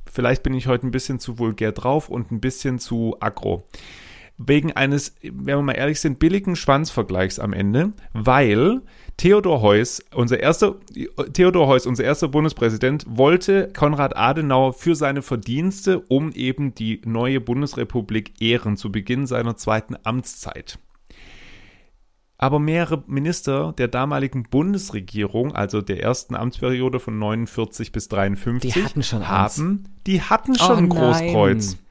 vielleicht 0.06 0.44
bin 0.44 0.54
ich 0.54 0.68
heute 0.68 0.88
ein 0.88 0.92
bisschen 0.92 1.20
zu 1.20 1.38
vulgär 1.40 1.72
drauf 1.72 2.10
und 2.10 2.32
ein 2.32 2.40
bisschen 2.40 2.80
zu 2.80 3.16
aggro 3.20 3.66
wegen 4.38 4.72
eines, 4.72 5.16
wenn 5.22 5.46
wir 5.46 5.62
mal 5.62 5.74
ehrlich 5.74 6.00
sind, 6.00 6.20
billigen 6.20 6.56
Schwanzvergleichs 6.56 7.40
am 7.40 7.54
Ende, 7.54 7.94
weil 8.14 8.82
Theodor 9.18 9.62
Heuss, 9.62 10.04
unser 10.14 10.40
erster, 10.40 10.76
Theodor 11.34 11.68
Heuss, 11.68 11.88
unser 11.88 12.04
erster 12.04 12.28
Bundespräsident, 12.28 13.04
wollte 13.08 13.72
Konrad 13.76 14.16
Adenauer 14.16 14.74
für 14.74 14.96
seine 14.96 15.24
Verdienste 15.24 16.00
um 16.08 16.32
eben 16.32 16.76
die 16.76 17.02
neue 17.04 17.42
Bundesrepublik 17.42 18.40
ehren 18.40 18.78
zu 18.78 18.92
Beginn 18.92 19.26
seiner 19.26 19.56
zweiten 19.56 19.96
Amtszeit. 20.04 20.78
Aber 22.38 22.60
mehrere 22.60 23.04
Minister 23.08 23.74
der 23.76 23.88
damaligen 23.88 24.44
Bundesregierung, 24.44 25.56
also 25.56 25.82
der 25.82 26.04
ersten 26.04 26.36
Amtsperiode 26.36 27.00
von 27.00 27.18
49 27.18 27.92
bis 27.92 28.10
53, 28.10 28.72
die 28.72 28.84
hatten 28.84 29.02
schon 29.02 29.28
haben, 29.28 29.86
die 30.06 30.22
hatten 30.22 30.54
schon 30.54 30.70
oh, 30.70 30.78
ein 30.78 30.90
Großkreuz. 30.90 31.72
Nein. 31.72 31.87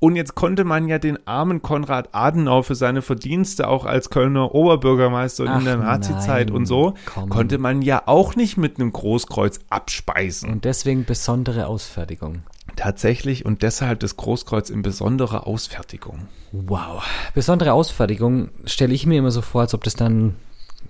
Und 0.00 0.16
jetzt 0.16 0.34
konnte 0.34 0.64
man 0.64 0.88
ja 0.88 0.98
den 0.98 1.18
armen 1.26 1.60
Konrad 1.60 2.08
Adenauer 2.12 2.64
für 2.64 2.74
seine 2.74 3.02
Verdienste 3.02 3.68
auch 3.68 3.84
als 3.84 4.08
Kölner 4.08 4.54
Oberbürgermeister 4.54 5.44
Ach, 5.46 5.58
in 5.58 5.66
der 5.66 5.76
Nazi-Zeit 5.76 6.50
und 6.50 6.64
so, 6.64 6.94
komm. 7.04 7.28
konnte 7.28 7.58
man 7.58 7.82
ja 7.82 8.02
auch 8.06 8.34
nicht 8.34 8.56
mit 8.56 8.80
einem 8.80 8.92
Großkreuz 8.92 9.60
abspeisen. 9.68 10.50
Und 10.50 10.64
deswegen 10.64 11.04
besondere 11.04 11.66
Ausfertigung. 11.66 12.42
Tatsächlich 12.76 13.44
und 13.44 13.62
deshalb 13.62 14.00
das 14.00 14.16
Großkreuz 14.16 14.70
in 14.70 14.80
besonderer 14.80 15.46
Ausfertigung. 15.46 16.28
Wow. 16.52 17.02
Besondere 17.34 17.74
Ausfertigung 17.74 18.48
stelle 18.64 18.94
ich 18.94 19.04
mir 19.04 19.18
immer 19.18 19.30
so 19.30 19.42
vor, 19.42 19.60
als 19.60 19.74
ob 19.74 19.84
das 19.84 19.96
dann 19.96 20.34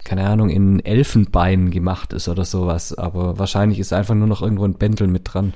keine 0.04 0.26
Ahnung, 0.26 0.48
in 0.48 0.84
Elfenbein 0.84 1.70
gemacht 1.70 2.12
ist 2.12 2.28
oder 2.28 2.44
sowas. 2.44 2.96
Aber 2.96 3.38
wahrscheinlich 3.38 3.78
ist 3.78 3.92
einfach 3.92 4.14
nur 4.14 4.26
noch 4.26 4.40
irgendwo 4.40 4.64
ein 4.64 4.74
Bändel 4.74 5.08
mit 5.08 5.22
dran 5.24 5.52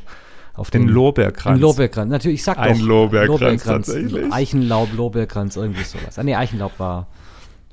auf 0.55 0.71
den 0.71 0.89
Lorbeerkranz. 0.89 1.57
Ein 1.57 1.61
Lorbeerkranz. 1.61 2.11
Natürlich, 2.11 2.41
ich 2.41 2.45
sag 2.45 2.59
ein 2.59 2.79
doch. 2.79 2.87
Lorbeerkranz, 2.87 3.41
Lorbeerkranz 3.41 3.87
tatsächlich. 3.87 4.33
Eichenlaub, 4.33 4.89
Lorbeerkranz, 4.97 5.57
irgendwie 5.57 5.85
sowas. 5.85 6.19
Ah, 6.19 6.23
nee, 6.23 6.35
Eichenlaub 6.35 6.79
war 6.79 7.09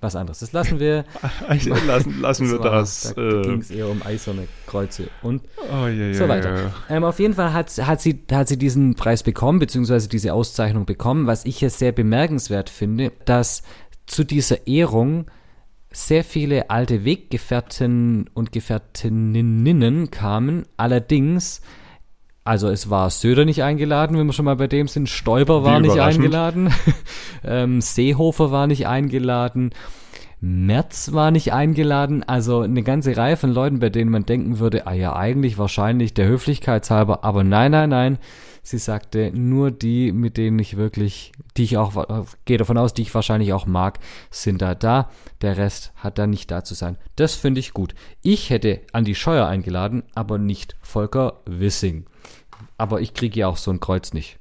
was 0.01 0.15
anderes. 0.15 0.39
Das 0.39 0.51
lassen 0.51 0.79
wir. 0.79 1.05
lassen, 1.85 2.21
lassen 2.21 2.51
wir 2.51 2.57
das. 2.59 3.13
Da 3.15 3.21
äh, 3.21 3.41
ging 3.43 3.59
es 3.61 3.69
eher 3.69 3.87
um 3.87 4.01
eiserne 4.01 4.47
Kreuze 4.65 5.07
und 5.21 5.43
oh, 5.71 5.85
ja, 5.85 6.13
so 6.13 6.27
weiter. 6.27 6.55
Ja. 6.55 6.71
Ähm, 6.89 7.03
auf 7.03 7.19
jeden 7.19 7.35
Fall 7.35 7.53
hat, 7.53 7.69
hat, 7.85 8.01
sie, 8.01 8.23
hat 8.31 8.47
sie 8.47 8.57
diesen 8.57 8.95
Preis 8.95 9.21
bekommen, 9.21 9.59
beziehungsweise 9.59 10.09
diese 10.09 10.33
Auszeichnung 10.33 10.85
bekommen, 10.85 11.27
was 11.27 11.45
ich 11.45 11.61
jetzt 11.61 11.77
sehr 11.77 11.91
bemerkenswert 11.91 12.69
finde, 12.69 13.11
dass 13.25 13.61
zu 14.07 14.23
dieser 14.23 14.65
Ehrung 14.67 15.25
sehr 15.91 16.23
viele 16.23 16.69
alte 16.69 17.05
Weggefährten 17.05 18.29
und 18.33 18.51
Gefährtinnen 18.51 20.09
kamen, 20.09 20.63
allerdings 20.77 21.61
also 22.43 22.69
es 22.69 22.89
war 22.89 23.09
Söder 23.09 23.45
nicht 23.45 23.63
eingeladen, 23.63 24.17
wenn 24.17 24.25
wir 24.25 24.33
schon 24.33 24.45
mal 24.45 24.55
bei 24.55 24.67
dem 24.67 24.87
sind. 24.87 25.09
Stoiber 25.09 25.63
war 25.63 25.79
nicht 25.79 25.99
eingeladen. 25.99 26.73
ähm, 27.43 27.81
Seehofer 27.81 28.51
war 28.51 28.65
nicht 28.65 28.87
eingeladen. 28.87 29.71
Merz 30.39 31.13
war 31.13 31.29
nicht 31.29 31.53
eingeladen. 31.53 32.23
Also 32.23 32.61
eine 32.61 32.81
ganze 32.81 33.15
Reihe 33.15 33.37
von 33.37 33.53
Leuten, 33.53 33.79
bei 33.79 33.89
denen 33.89 34.09
man 34.09 34.25
denken 34.25 34.57
würde, 34.57 34.87
ah 34.87 34.93
ja, 34.93 35.15
eigentlich 35.15 35.59
wahrscheinlich 35.59 36.15
der 36.15 36.27
Höflichkeitshalber. 36.27 37.23
Aber 37.23 37.43
nein, 37.43 37.71
nein, 37.71 37.89
nein. 37.89 38.17
Sie 38.63 38.77
sagte, 38.77 39.31
nur 39.33 39.71
die, 39.71 40.11
mit 40.11 40.37
denen 40.37 40.59
ich 40.59 40.77
wirklich, 40.77 41.31
die 41.57 41.63
ich 41.63 41.77
auch, 41.77 42.25
gehe 42.45 42.57
davon 42.57 42.77
aus, 42.77 42.93
die 42.93 43.01
ich 43.01 43.15
wahrscheinlich 43.15 43.53
auch 43.53 43.65
mag, 43.65 43.99
sind 44.29 44.61
da 44.61 44.75
da. 44.75 45.09
Der 45.41 45.57
Rest 45.57 45.91
hat 45.95 46.17
da 46.17 46.27
nicht 46.27 46.51
da 46.51 46.63
zu 46.63 46.75
sein. 46.75 46.97
Das 47.15 47.35
finde 47.35 47.59
ich 47.59 47.73
gut. 47.73 47.95
Ich 48.21 48.49
hätte 48.49 48.81
Andi 48.93 49.15
Scheuer 49.15 49.47
eingeladen, 49.47 50.03
aber 50.13 50.37
nicht 50.37 50.75
Volker 50.81 51.41
Wissing 51.45 52.05
aber 52.81 53.01
ich 53.01 53.13
kriege 53.13 53.41
ja 53.41 53.47
auch 53.47 53.57
so 53.57 53.71
ein 53.71 53.79
Kreuz 53.79 54.11
nicht. 54.11 54.39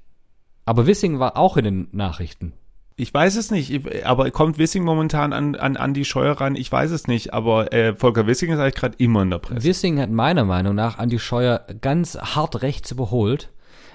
Aber 0.64 0.86
Wissing 0.86 1.18
war 1.18 1.36
auch 1.36 1.58
in 1.58 1.64
den 1.64 1.88
Nachrichten. 1.92 2.54
Ich 2.96 3.12
weiß 3.12 3.36
es 3.36 3.50
nicht, 3.50 4.04
aber 4.04 4.30
kommt 4.30 4.58
Wissing 4.58 4.82
momentan 4.82 5.32
an, 5.32 5.56
an 5.56 5.76
Andi 5.76 6.04
Scheuer 6.04 6.40
ran? 6.40 6.54
Ich 6.54 6.72
weiß 6.72 6.90
es 6.90 7.06
nicht, 7.06 7.34
aber 7.34 7.72
äh, 7.72 7.94
Volker 7.94 8.26
Wissing 8.26 8.50
ist 8.50 8.58
eigentlich 8.58 8.74
gerade 8.74 8.96
immer 8.98 9.22
in 9.22 9.30
der 9.30 9.38
Presse. 9.38 9.62
Wissing 9.62 10.00
hat 10.00 10.10
meiner 10.10 10.44
Meinung 10.44 10.74
nach 10.74 10.98
Andi 10.98 11.18
Scheuer 11.18 11.66
ganz 11.80 12.16
hart 12.16 12.62
rechts 12.62 12.90
überholt, 12.90 13.50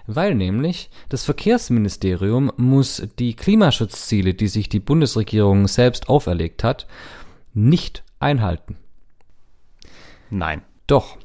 weil 0.08 0.36
nämlich 0.36 0.90
das 1.10 1.26
Verkehrsministerium 1.26 2.52
muss 2.58 3.02
die 3.20 3.36
Klimaschutzziele, 3.36 4.34
die 4.34 4.48
sich 4.48 4.70
die 4.70 4.80
Bundesregierung 4.80 5.68
selbst 5.68 6.10
auferlegt 6.10 6.64
hat, 6.64 6.88
nicht 7.54 8.04
einhalten. 8.20 8.78
Nein. 10.30 10.62
Doch. 10.88 11.18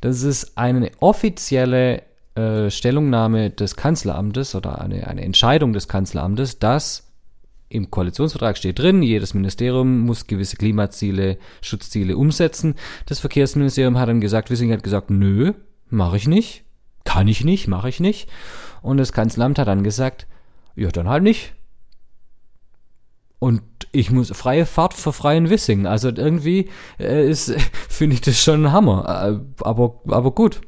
Das 0.00 0.22
ist 0.22 0.56
eine 0.56 0.92
offizielle 1.00 2.02
äh, 2.34 2.70
Stellungnahme 2.70 3.50
des 3.50 3.76
Kanzleramtes 3.76 4.54
oder 4.54 4.80
eine, 4.80 5.06
eine 5.06 5.22
Entscheidung 5.22 5.72
des 5.72 5.88
Kanzleramtes, 5.88 6.58
dass 6.58 7.12
im 7.68 7.90
Koalitionsvertrag 7.90 8.56
steht 8.56 8.78
drin, 8.78 9.02
jedes 9.02 9.34
Ministerium 9.34 10.00
muss 10.00 10.26
gewisse 10.26 10.56
Klimaziele, 10.56 11.38
Schutzziele 11.60 12.16
umsetzen. 12.16 12.76
Das 13.06 13.18
Verkehrsministerium 13.18 13.98
hat 13.98 14.08
dann 14.08 14.20
gesagt, 14.20 14.50
Wissing 14.50 14.72
hat 14.72 14.84
gesagt, 14.84 15.10
nö, 15.10 15.54
mache 15.90 16.16
ich 16.16 16.28
nicht, 16.28 16.63
kann 17.04 17.28
ich 17.28 17.44
nicht, 17.44 17.68
mache 17.68 17.88
ich 17.88 18.00
nicht. 18.00 18.28
Und 18.82 18.96
das 18.96 19.12
Kanzleramt 19.12 19.58
hat 19.58 19.68
dann 19.68 19.84
gesagt, 19.84 20.26
ja, 20.76 20.90
dann 20.90 21.08
halt 21.08 21.22
nicht. 21.22 21.54
Und 23.38 23.62
ich 23.92 24.10
muss 24.10 24.30
freie 24.30 24.66
Fahrt 24.66 24.94
für 24.94 25.12
freien 25.12 25.50
Wissing. 25.50 25.86
Also 25.86 26.08
irgendwie 26.08 26.70
äh, 26.98 27.28
ist, 27.28 27.54
finde 27.88 28.14
ich 28.14 28.20
das 28.20 28.42
schon 28.42 28.66
ein 28.66 28.72
Hammer. 28.72 29.04
Äh, 29.06 29.62
aber, 29.62 30.00
aber 30.08 30.32
gut 30.32 30.60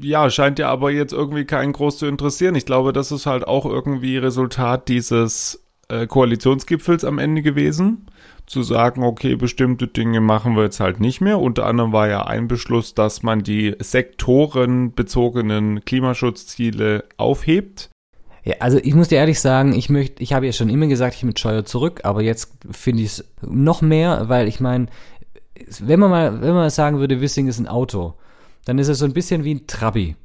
ja, 0.00 0.30
scheint 0.30 0.58
ja 0.58 0.68
aber 0.68 0.90
jetzt 0.90 1.12
irgendwie 1.12 1.44
keinen 1.44 1.72
groß 1.72 1.98
zu 1.98 2.06
interessieren. 2.06 2.54
Ich 2.54 2.66
glaube, 2.66 2.92
das 2.92 3.12
ist 3.12 3.26
halt 3.26 3.46
auch 3.46 3.66
irgendwie 3.66 4.16
Resultat 4.16 4.88
dieses 4.88 5.61
äh, 5.92 6.06
Koalitionsgipfels 6.06 7.04
am 7.04 7.18
Ende 7.18 7.42
gewesen. 7.42 8.06
Zu 8.46 8.62
sagen, 8.62 9.04
okay, 9.04 9.36
bestimmte 9.36 9.86
Dinge 9.86 10.20
machen 10.20 10.56
wir 10.56 10.64
jetzt 10.64 10.80
halt 10.80 11.00
nicht 11.00 11.20
mehr. 11.20 11.38
Unter 11.38 11.66
anderem 11.66 11.92
war 11.92 12.08
ja 12.08 12.26
ein 12.26 12.48
Beschluss, 12.48 12.94
dass 12.94 13.22
man 13.22 13.44
die 13.44 13.76
sektorenbezogenen 13.78 15.84
Klimaschutzziele 15.84 17.04
aufhebt. 17.18 17.90
Ja, 18.44 18.56
also 18.58 18.78
ich 18.82 18.94
muss 18.94 19.08
dir 19.08 19.18
ehrlich 19.18 19.38
sagen, 19.38 19.72
ich 19.72 19.88
möchte, 19.88 20.22
ich 20.22 20.32
habe 20.32 20.46
ja 20.46 20.52
schon 20.52 20.68
immer 20.68 20.88
gesagt, 20.88 21.14
ich 21.14 21.22
mit 21.22 21.38
Steuer 21.38 21.64
zurück, 21.64 22.00
aber 22.02 22.22
jetzt 22.22 22.52
finde 22.70 23.02
ich 23.02 23.10
es 23.10 23.24
noch 23.40 23.82
mehr, 23.82 24.28
weil 24.28 24.48
ich 24.48 24.58
meine, 24.58 24.86
wenn 25.78 26.00
man 26.00 26.10
mal, 26.10 26.42
wenn 26.42 26.54
man 26.54 26.68
sagen 26.70 26.98
würde, 26.98 27.20
Wissing 27.20 27.46
ist 27.46 27.60
ein 27.60 27.68
Auto, 27.68 28.14
dann 28.64 28.78
ist 28.78 28.88
es 28.88 28.98
so 28.98 29.04
ein 29.04 29.12
bisschen 29.12 29.44
wie 29.44 29.54
ein 29.54 29.66
Trabi. 29.68 30.16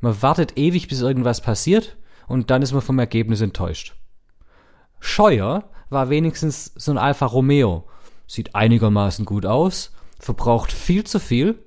Man 0.00 0.20
wartet 0.20 0.58
ewig, 0.58 0.88
bis 0.88 1.00
irgendwas 1.00 1.40
passiert 1.40 1.96
und 2.26 2.50
dann 2.50 2.60
ist 2.60 2.72
man 2.72 2.82
vom 2.82 2.98
Ergebnis 2.98 3.40
enttäuscht. 3.40 3.94
Scheuer 5.04 5.64
war 5.90 6.08
wenigstens 6.08 6.72
so 6.76 6.90
ein 6.90 6.98
Alfa 6.98 7.26
Romeo. 7.26 7.84
Sieht 8.26 8.54
einigermaßen 8.54 9.26
gut 9.26 9.44
aus, 9.44 9.92
verbraucht 10.18 10.72
viel 10.72 11.04
zu 11.04 11.20
viel 11.20 11.58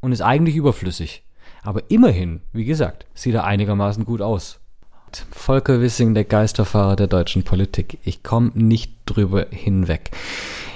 und 0.00 0.12
ist 0.12 0.22
eigentlich 0.22 0.56
überflüssig. 0.56 1.22
Aber 1.62 1.82
immerhin, 1.90 2.40
wie 2.54 2.64
gesagt, 2.64 3.04
sieht 3.12 3.34
er 3.34 3.44
einigermaßen 3.44 4.06
gut 4.06 4.22
aus. 4.22 4.60
Volker 5.30 5.82
Wissing, 5.82 6.14
der 6.14 6.24
Geisterfahrer 6.24 6.96
der 6.96 7.08
deutschen 7.08 7.42
Politik. 7.42 7.98
Ich 8.04 8.22
komme 8.22 8.52
nicht 8.54 8.92
drüber 9.04 9.46
hinweg. 9.50 10.10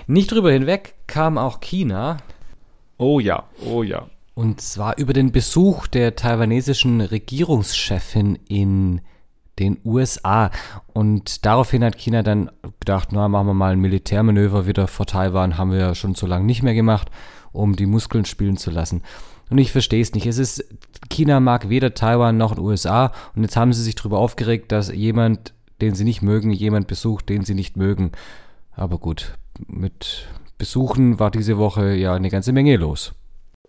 Nicht 0.06 0.30
drüber 0.32 0.52
hinweg 0.52 0.94
kam 1.06 1.38
auch 1.38 1.60
China. 1.60 2.18
Oh 2.98 3.20
ja, 3.20 3.44
oh 3.64 3.82
ja. 3.82 4.06
Und 4.34 4.60
zwar 4.60 4.98
über 4.98 5.14
den 5.14 5.32
Besuch 5.32 5.86
der 5.86 6.14
taiwanesischen 6.14 7.00
Regierungschefin 7.00 8.38
in 8.48 9.00
den 9.58 9.78
USA. 9.84 10.50
Und 10.92 11.44
daraufhin 11.44 11.84
hat 11.84 11.98
China 11.98 12.22
dann 12.22 12.50
gedacht, 12.80 13.10
na, 13.12 13.28
machen 13.28 13.46
wir 13.46 13.54
mal 13.54 13.72
ein 13.72 13.80
Militärmanöver 13.80 14.66
wieder 14.66 14.86
vor 14.86 15.06
Taiwan, 15.06 15.58
haben 15.58 15.70
wir 15.70 15.78
ja 15.78 15.94
schon 15.94 16.14
so 16.14 16.26
lange 16.26 16.46
nicht 16.46 16.62
mehr 16.62 16.74
gemacht, 16.74 17.10
um 17.52 17.76
die 17.76 17.86
Muskeln 17.86 18.24
spielen 18.24 18.56
zu 18.56 18.70
lassen. 18.70 19.02
Und 19.50 19.58
ich 19.58 19.72
verstehe 19.72 20.00
es 20.00 20.14
nicht. 20.14 20.26
Es 20.26 20.38
ist, 20.38 20.64
China 21.10 21.38
mag 21.40 21.68
weder 21.68 21.94
Taiwan 21.94 22.38
noch 22.38 22.54
den 22.54 22.64
USA 22.64 23.12
und 23.34 23.42
jetzt 23.42 23.56
haben 23.56 23.72
sie 23.72 23.82
sich 23.82 23.94
darüber 23.94 24.18
aufgeregt, 24.18 24.72
dass 24.72 24.90
jemand 24.90 25.52
den 25.82 25.94
sie 25.94 26.04
nicht 26.04 26.22
mögen, 26.22 26.52
jemand 26.52 26.86
besucht, 26.86 27.28
den 27.28 27.44
sie 27.44 27.54
nicht 27.54 27.76
mögen. 27.76 28.12
Aber 28.74 28.98
gut, 28.98 29.34
mit 29.66 30.28
Besuchen 30.56 31.18
war 31.18 31.30
diese 31.30 31.58
Woche 31.58 31.94
ja 31.94 32.14
eine 32.14 32.30
ganze 32.30 32.52
Menge 32.52 32.76
los. 32.76 33.14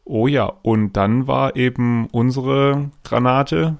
Oh 0.05 0.27
ja, 0.27 0.45
und 0.45 0.93
dann 0.93 1.27
war 1.27 1.55
eben 1.55 2.07
unsere 2.07 2.91
Granate 3.03 3.77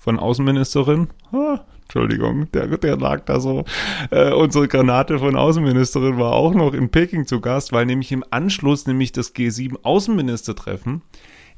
von 0.00 0.18
Außenministerin, 0.18 1.08
ah, 1.30 1.60
Entschuldigung, 1.82 2.50
der, 2.52 2.78
der 2.78 2.96
lag 2.96 3.26
da 3.26 3.38
so, 3.38 3.64
äh, 4.10 4.32
unsere 4.32 4.66
Granate 4.66 5.18
von 5.18 5.36
Außenministerin 5.36 6.18
war 6.18 6.32
auch 6.32 6.54
noch 6.54 6.72
in 6.72 6.90
Peking 6.90 7.26
zu 7.26 7.40
Gast, 7.40 7.72
weil 7.72 7.84
nämlich 7.84 8.10
im 8.10 8.24
Anschluss 8.30 8.86
nämlich 8.86 9.12
das 9.12 9.34
G7 9.34 9.76
Außenministertreffen 9.82 11.02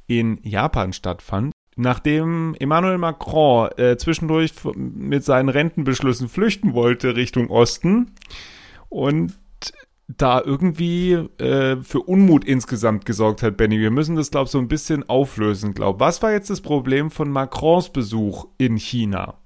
in 0.09 0.41
Japan 0.43 0.93
stattfand. 0.93 1.53
Nachdem 1.77 2.57
Emmanuel 2.59 2.99
Macron 2.99 3.71
äh, 3.79 3.97
zwischendurch 3.97 4.53
mit 4.75 5.25
seinen 5.25 5.49
Rentenbeschlüssen 5.49 6.29
flüchten 6.29 6.75
wollte 6.75 7.15
Richtung 7.15 7.49
Osten 7.49 8.11
und 8.89 9.39
da 10.17 10.41
irgendwie 10.41 11.13
äh, 11.13 11.77
für 11.83 12.01
Unmut 12.01 12.45
insgesamt 12.45 13.05
gesorgt 13.05 13.43
hat, 13.43 13.57
Benny. 13.57 13.79
Wir 13.81 13.91
müssen 13.91 14.17
das, 14.17 14.31
glaube 14.31 14.47
ich, 14.47 14.51
so 14.51 14.59
ein 14.59 14.69
bisschen 14.69 15.09
auflösen, 15.09 15.75
glaube 15.75 16.01
Was 16.01 16.23
war 16.23 16.33
jetzt 16.33 16.51
das 16.51 16.61
Problem 16.61 17.11
von 17.11 17.31
Macrons 17.31 17.91
Besuch 17.91 18.47
in 18.59 18.77
China? 18.77 19.39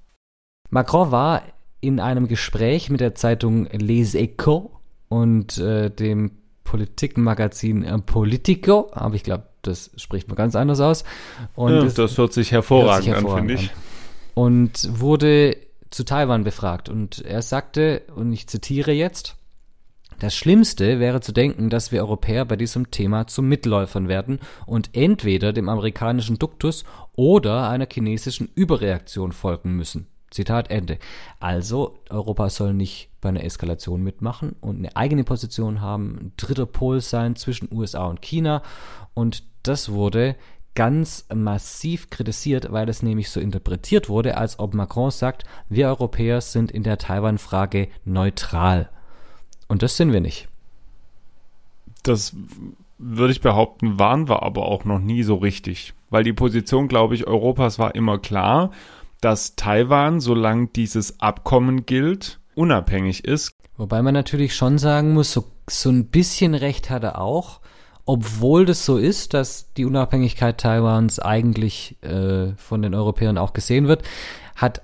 Macron 0.69 1.11
war 1.11 1.43
in 1.79 1.99
einem 1.99 2.27
Gespräch 2.27 2.89
mit 2.89 3.01
der 3.01 3.15
Zeitung 3.15 3.67
Les 3.71 4.15
Echos 4.15 4.71
und 5.09 5.57
äh, 5.57 5.89
dem 5.89 6.31
Politikmagazin 6.63 8.03
Politico, 8.05 8.89
aber 8.91 9.15
ich 9.15 9.23
glaube, 9.23 9.43
das 9.61 9.91
spricht 9.95 10.27
man 10.27 10.35
ganz 10.35 10.55
anders 10.55 10.81
aus. 10.81 11.05
Und 11.55 11.73
ja, 11.73 11.83
das 11.83 12.17
hört 12.17 12.33
sich 12.33 12.51
hervorragend, 12.51 12.91
hört 12.91 13.03
sich 13.03 13.13
hervorragend 13.13 13.51
an, 13.51 13.57
finde 13.57 13.63
ich. 13.63 13.71
Und 14.33 14.99
wurde 14.99 15.57
zu 15.89 16.03
Taiwan 16.03 16.43
befragt 16.43 16.89
und 16.89 17.23
er 17.23 17.41
sagte, 17.41 18.01
und 18.15 18.33
ich 18.33 18.47
zitiere 18.47 18.91
jetzt, 18.91 19.37
das 20.19 20.35
Schlimmste 20.35 20.99
wäre 20.99 21.21
zu 21.21 21.31
denken, 21.31 21.69
dass 21.69 21.91
wir 21.91 22.01
Europäer 22.01 22.45
bei 22.45 22.55
diesem 22.55 22.91
Thema 22.91 23.27
zu 23.27 23.41
Mitläufern 23.41 24.07
werden 24.07 24.39
und 24.65 24.89
entweder 24.93 25.53
dem 25.53 25.69
amerikanischen 25.69 26.39
Duktus 26.39 26.85
oder 27.15 27.69
einer 27.69 27.87
chinesischen 27.91 28.49
Überreaktion 28.55 29.31
folgen 29.31 29.75
müssen. 29.75 30.07
Zitat 30.29 30.69
Ende. 30.69 30.97
Also, 31.39 31.99
Europa 32.09 32.49
soll 32.49 32.73
nicht 32.73 33.09
bei 33.21 33.29
einer 33.29 33.43
Eskalation 33.43 34.03
mitmachen 34.03 34.55
und 34.59 34.77
eine 34.77 34.95
eigene 34.95 35.23
Position 35.23 35.81
haben, 35.81 36.17
ein 36.19 36.31
dritter 36.35 36.65
Pol 36.65 36.99
sein 36.99 37.35
zwischen 37.35 37.69
USA 37.71 38.05
und 38.05 38.21
China. 38.21 38.61
Und 39.13 39.43
das 39.63 39.91
wurde 39.91 40.35
ganz 40.75 41.25
massiv 41.33 42.09
kritisiert, 42.09 42.71
weil 42.71 42.89
es 42.89 43.01
nämlich 43.01 43.29
so 43.29 43.39
interpretiert 43.39 44.09
wurde, 44.09 44.37
als 44.37 44.59
ob 44.59 44.73
Macron 44.73 45.11
sagt, 45.11 45.43
wir 45.69 45.87
Europäer 45.87 46.41
sind 46.41 46.71
in 46.71 46.83
der 46.83 46.97
Taiwan-Frage 46.97 47.87
neutral. 48.03 48.89
Und 49.67 49.83
das 49.83 49.97
sind 49.97 50.13
wir 50.13 50.21
nicht. 50.21 50.47
Das 52.03 52.35
würde 52.97 53.31
ich 53.31 53.41
behaupten, 53.41 53.99
waren 53.99 54.27
wir 54.27 54.43
aber 54.43 54.65
auch 54.65 54.85
noch 54.85 54.99
nie 54.99 55.23
so 55.23 55.35
richtig. 55.35 55.93
Weil 56.09 56.23
die 56.23 56.33
Position, 56.33 56.87
glaube 56.87 57.15
ich, 57.15 57.27
Europas 57.27 57.79
war 57.79 57.95
immer 57.95 58.17
klar, 58.17 58.71
dass 59.21 59.55
Taiwan, 59.55 60.19
solange 60.19 60.67
dieses 60.67 61.19
Abkommen 61.19 61.85
gilt, 61.85 62.39
unabhängig 62.55 63.25
ist. 63.25 63.51
Wobei 63.75 64.01
man 64.01 64.13
natürlich 64.13 64.55
schon 64.55 64.77
sagen 64.77 65.13
muss, 65.13 65.31
so, 65.31 65.45
so 65.69 65.89
ein 65.89 66.07
bisschen 66.07 66.55
Recht 66.55 66.89
hat 66.89 67.03
er 67.03 67.21
auch, 67.21 67.61
obwohl 68.05 68.65
das 68.65 68.85
so 68.85 68.97
ist, 68.97 69.33
dass 69.33 69.73
die 69.73 69.85
Unabhängigkeit 69.85 70.57
Taiwans 70.57 71.19
eigentlich 71.19 72.01
äh, 72.01 72.55
von 72.55 72.81
den 72.81 72.95
Europäern 72.95 73.37
auch 73.37 73.53
gesehen 73.53 73.87
wird, 73.87 74.03
hat 74.55 74.81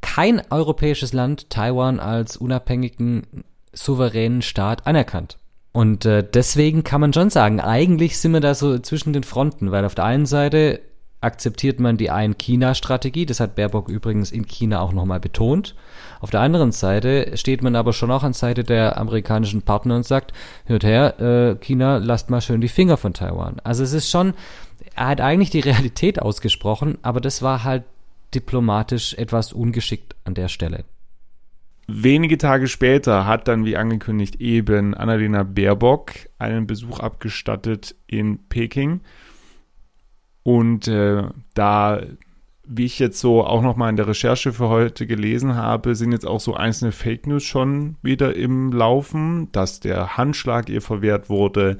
kein 0.00 0.40
europäisches 0.50 1.12
Land 1.12 1.50
Taiwan 1.50 2.00
als 2.00 2.36
unabhängigen 2.36 3.44
souveränen 3.72 4.42
Staat 4.42 4.86
anerkannt. 4.86 5.38
Und 5.72 6.04
äh, 6.04 6.24
deswegen 6.24 6.82
kann 6.82 7.00
man 7.00 7.12
schon 7.12 7.30
sagen, 7.30 7.60
eigentlich 7.60 8.18
sind 8.18 8.32
wir 8.32 8.40
da 8.40 8.54
so 8.54 8.78
zwischen 8.78 9.12
den 9.12 9.22
Fronten, 9.22 9.70
weil 9.70 9.84
auf 9.84 9.94
der 9.94 10.04
einen 10.04 10.26
Seite 10.26 10.80
akzeptiert 11.20 11.80
man 11.80 11.96
die 11.96 12.10
Ein-China-Strategie, 12.10 13.26
das 13.26 13.40
hat 13.40 13.54
Baerbock 13.54 13.88
übrigens 13.88 14.32
in 14.32 14.46
China 14.46 14.80
auch 14.80 14.92
nochmal 14.92 15.20
betont. 15.20 15.74
Auf 16.20 16.30
der 16.30 16.40
anderen 16.40 16.72
Seite 16.72 17.36
steht 17.36 17.62
man 17.62 17.76
aber 17.76 17.92
schon 17.92 18.10
auch 18.10 18.22
an 18.22 18.32
Seite 18.32 18.64
der 18.64 18.96
amerikanischen 18.98 19.62
Partner 19.62 19.96
und 19.96 20.06
sagt, 20.06 20.32
hört 20.64 20.82
her, 20.82 21.20
äh, 21.20 21.56
China, 21.56 21.98
lasst 21.98 22.30
mal 22.30 22.40
schön 22.40 22.60
die 22.60 22.68
Finger 22.68 22.96
von 22.96 23.12
Taiwan. 23.12 23.60
Also 23.64 23.82
es 23.84 23.92
ist 23.92 24.10
schon, 24.10 24.34
er 24.96 25.08
hat 25.08 25.20
eigentlich 25.20 25.50
die 25.50 25.60
Realität 25.60 26.20
ausgesprochen, 26.20 26.98
aber 27.02 27.20
das 27.20 27.42
war 27.42 27.64
halt 27.64 27.84
diplomatisch 28.34 29.14
etwas 29.14 29.52
ungeschickt 29.52 30.16
an 30.24 30.34
der 30.34 30.48
Stelle. 30.48 30.84
Wenige 31.92 32.38
Tage 32.38 32.68
später 32.68 33.26
hat 33.26 33.48
dann, 33.48 33.64
wie 33.64 33.76
angekündigt, 33.76 34.40
eben 34.40 34.94
Annalena 34.94 35.42
Baerbock 35.42 36.12
einen 36.38 36.68
Besuch 36.68 37.00
abgestattet 37.00 37.96
in 38.06 38.46
Peking. 38.48 39.00
Und 40.44 40.86
äh, 40.86 41.24
da, 41.54 42.00
wie 42.64 42.84
ich 42.84 43.00
jetzt 43.00 43.18
so 43.18 43.44
auch 43.44 43.60
nochmal 43.60 43.90
in 43.90 43.96
der 43.96 44.06
Recherche 44.06 44.52
für 44.52 44.68
heute 44.68 45.08
gelesen 45.08 45.56
habe, 45.56 45.96
sind 45.96 46.12
jetzt 46.12 46.28
auch 46.28 46.38
so 46.38 46.54
einzelne 46.54 46.92
Fake 46.92 47.26
News 47.26 47.42
schon 47.42 47.96
wieder 48.02 48.36
im 48.36 48.70
Laufen, 48.70 49.50
dass 49.50 49.80
der 49.80 50.16
Handschlag 50.16 50.68
ihr 50.68 50.82
verwehrt 50.82 51.28
wurde, 51.28 51.78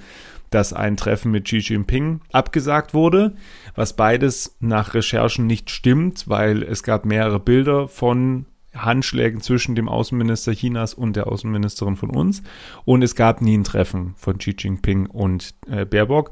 dass 0.51 0.73
ein 0.73 0.97
Treffen 0.97 1.31
mit 1.31 1.45
Xi 1.45 1.59
Jinping 1.59 2.21
abgesagt 2.33 2.95
wurde, 2.95 3.35
was 3.77 3.95
beides 3.95 4.57
nach 4.59 4.95
Recherchen 4.95 5.47
nicht 5.47 5.71
stimmt, 5.71 6.29
weil 6.29 6.65
es 6.65 6.83
gab 6.83 7.05
mehrere 7.05 7.39
Bilder 7.39 7.87
von 7.87 8.47
Handschlägen 8.75 9.41
zwischen 9.41 9.75
dem 9.75 9.89
Außenminister 9.89 10.53
Chinas 10.53 10.95
und 10.95 11.17
der 11.17 11.27
Außenministerin 11.27 11.97
von 11.97 12.11
uns. 12.11 12.43
Und 12.85 13.03
es 13.03 13.15
gab 13.15 13.41
nie 13.41 13.57
ein 13.57 13.65
Treffen 13.65 14.15
von 14.17 14.39
Xi 14.39 14.55
Jinping 14.57 15.07
und 15.07 15.55
äh, 15.69 15.85
Baerbock. 15.85 16.31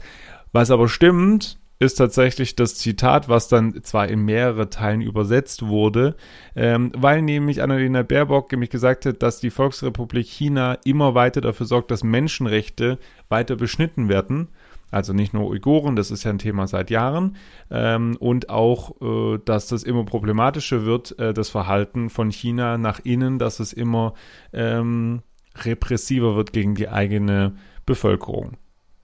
Was 0.52 0.70
aber 0.70 0.88
stimmt, 0.88 1.58
ist 1.80 1.94
tatsächlich 1.94 2.56
das 2.56 2.74
Zitat, 2.74 3.28
was 3.28 3.48
dann 3.48 3.82
zwar 3.84 4.08
in 4.08 4.24
mehrere 4.24 4.68
Teilen 4.68 5.00
übersetzt 5.00 5.66
wurde, 5.66 6.16
ähm, 6.56 6.90
weil 6.96 7.22
nämlich 7.22 7.62
Annalena 7.62 8.02
Baerbock 8.02 8.50
nämlich 8.50 8.70
gesagt 8.70 9.06
hat, 9.06 9.22
dass 9.22 9.38
die 9.38 9.50
Volksrepublik 9.50 10.26
China 10.26 10.78
immer 10.84 11.14
weiter 11.14 11.40
dafür 11.40 11.66
sorgt, 11.66 11.90
dass 11.90 12.02
Menschenrechte 12.02 12.98
weiter 13.28 13.54
beschnitten 13.54 14.08
werden. 14.08 14.48
Also 14.90 15.12
nicht 15.12 15.34
nur 15.34 15.48
Uiguren, 15.48 15.96
das 15.96 16.10
ist 16.10 16.24
ja 16.24 16.30
ein 16.30 16.38
Thema 16.38 16.66
seit 16.66 16.90
Jahren. 16.90 17.36
Ähm, 17.70 18.16
und 18.18 18.48
auch, 18.48 19.00
äh, 19.02 19.38
dass 19.44 19.68
das 19.68 19.82
immer 19.82 20.04
problematischer 20.04 20.84
wird, 20.84 21.18
äh, 21.18 21.34
das 21.34 21.50
Verhalten 21.50 22.08
von 22.08 22.30
China 22.30 22.78
nach 22.78 23.00
innen, 23.04 23.38
dass 23.38 23.60
es 23.60 23.72
immer 23.72 24.14
ähm, 24.52 25.22
repressiver 25.64 26.36
wird 26.36 26.52
gegen 26.52 26.74
die 26.74 26.88
eigene 26.88 27.56
Bevölkerung. 27.84 28.56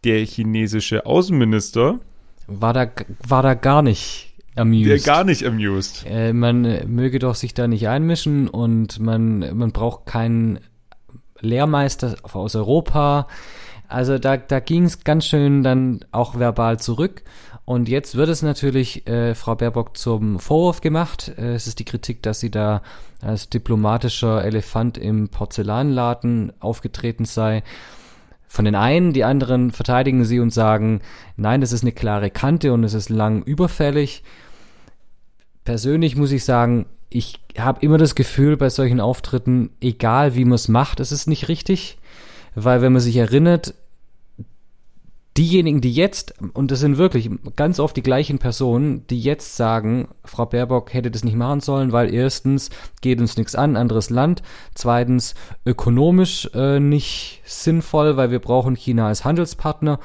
Der 0.05 0.25
chinesische 0.25 1.07
Außenminister 1.07 2.01
war 2.47 2.73
da, 2.73 2.87
war 3.27 3.43
da 3.43 3.55
gar 3.55 3.83
nicht 3.83 4.35
amused. 4.57 4.89
Der 4.89 4.99
gar 4.99 5.25
nicht 5.25 5.45
amused. 5.45 6.05
Äh, 6.07 6.33
man 6.33 6.63
möge 6.87 7.19
doch 7.19 7.35
sich 7.35 7.55
da 7.55 7.67
nicht 7.67 7.89
einmischen 7.89 8.49
und 8.49 9.01
man, 9.01 9.57
man 9.57 9.73
braucht 9.73 10.07
keinen 10.07 10.61
Lehrmeister 11.41 12.17
aus 12.33 12.55
Europa 12.55 13.27
also 13.89 14.19
da, 14.19 14.37
da 14.37 14.61
ging 14.61 14.85
es 14.85 15.05
ganz 15.05 15.27
schön 15.27 15.63
dann 15.63 16.01
auch 16.13 16.39
verbal 16.39 16.79
zurück. 16.79 17.23
Und 17.65 17.89
jetzt 17.89 18.15
wird 18.15 18.29
es 18.29 18.43
natürlich 18.43 19.07
äh, 19.07 19.35
Frau 19.35 19.55
Baerbock 19.55 19.97
zum 19.97 20.39
Vorwurf 20.39 20.81
gemacht. 20.81 21.33
Äh, 21.39 21.55
es 21.55 21.67
ist 21.67 21.79
die 21.79 21.85
Kritik, 21.85 22.23
dass 22.23 22.41
sie 22.41 22.51
da 22.51 22.83
als 23.23 23.49
diplomatischer 23.49 24.45
Elefant 24.45 24.99
im 24.99 25.29
Porzellanladen 25.29 26.53
aufgetreten 26.61 27.25
sei. 27.25 27.63
Von 28.47 28.67
den 28.67 28.75
einen, 28.75 29.13
die 29.13 29.25
anderen 29.25 29.71
verteidigen 29.73 30.25
sie 30.25 30.41
und 30.41 30.51
sagen, 30.51 31.01
nein, 31.37 31.61
das 31.61 31.73
ist 31.73 31.83
eine 31.83 31.93
klare 31.93 32.31
Kante 32.31 32.73
und 32.73 32.85
es 32.85 32.95
ist 32.95 33.09
lang 33.09 33.43
überfällig. 33.43 34.23
Persönlich 35.65 36.17
muss 36.17 36.33
ich 36.33 36.45
sagen, 36.45 36.87
ich 37.09 37.41
habe 37.59 37.81
immer 37.81 37.97
das 37.97 38.15
Gefühl 38.15 38.57
bei 38.57 38.69
solchen 38.69 39.01
Auftritten, 39.01 39.71
egal 39.81 40.35
wie 40.35 40.45
man 40.45 40.55
es 40.55 40.69
macht, 40.69 41.01
es 41.01 41.13
ist 41.13 41.27
nicht 41.27 41.49
richtig 41.49 41.99
weil 42.55 42.83
wenn 42.83 42.93
man 42.93 43.03
sich 43.03 43.17
erinnert, 43.17 43.75
diejenigen, 45.37 45.81
die 45.81 45.93
jetzt, 45.93 46.35
und 46.53 46.71
das 46.71 46.81
sind 46.81 46.97
wirklich 46.97 47.29
ganz 47.57 47.81
oft 47.81 47.97
die 47.97 48.03
gleichen 48.03 48.39
Personen, 48.39 49.05
die 49.09 49.21
jetzt 49.21 49.57
sagen, 49.57 50.09
Frau 50.25 50.47
Baerbock 50.47 50.95
hätte 50.95 51.11
das 51.11 51.25
nicht 51.25 51.37
machen 51.37 51.61
sollen, 51.61 51.91
weil 51.91 52.15
erstens 52.15 52.71
geht 53.01 53.21
uns 53.21 53.37
nichts 53.37 53.57
an, 53.57 53.77
anderes 53.77 54.11
Land, 54.11 54.43
zweitens 54.75 55.35
ökonomisch 55.67 56.49
äh, 56.55 56.79
nicht 56.79 57.43
sinnvoll, 57.45 58.17
weil 58.17 58.31
wir 58.31 58.39
brauchen 58.39 58.77
China 58.77 59.09
als 59.09 59.25
Handelspartner 59.25 59.99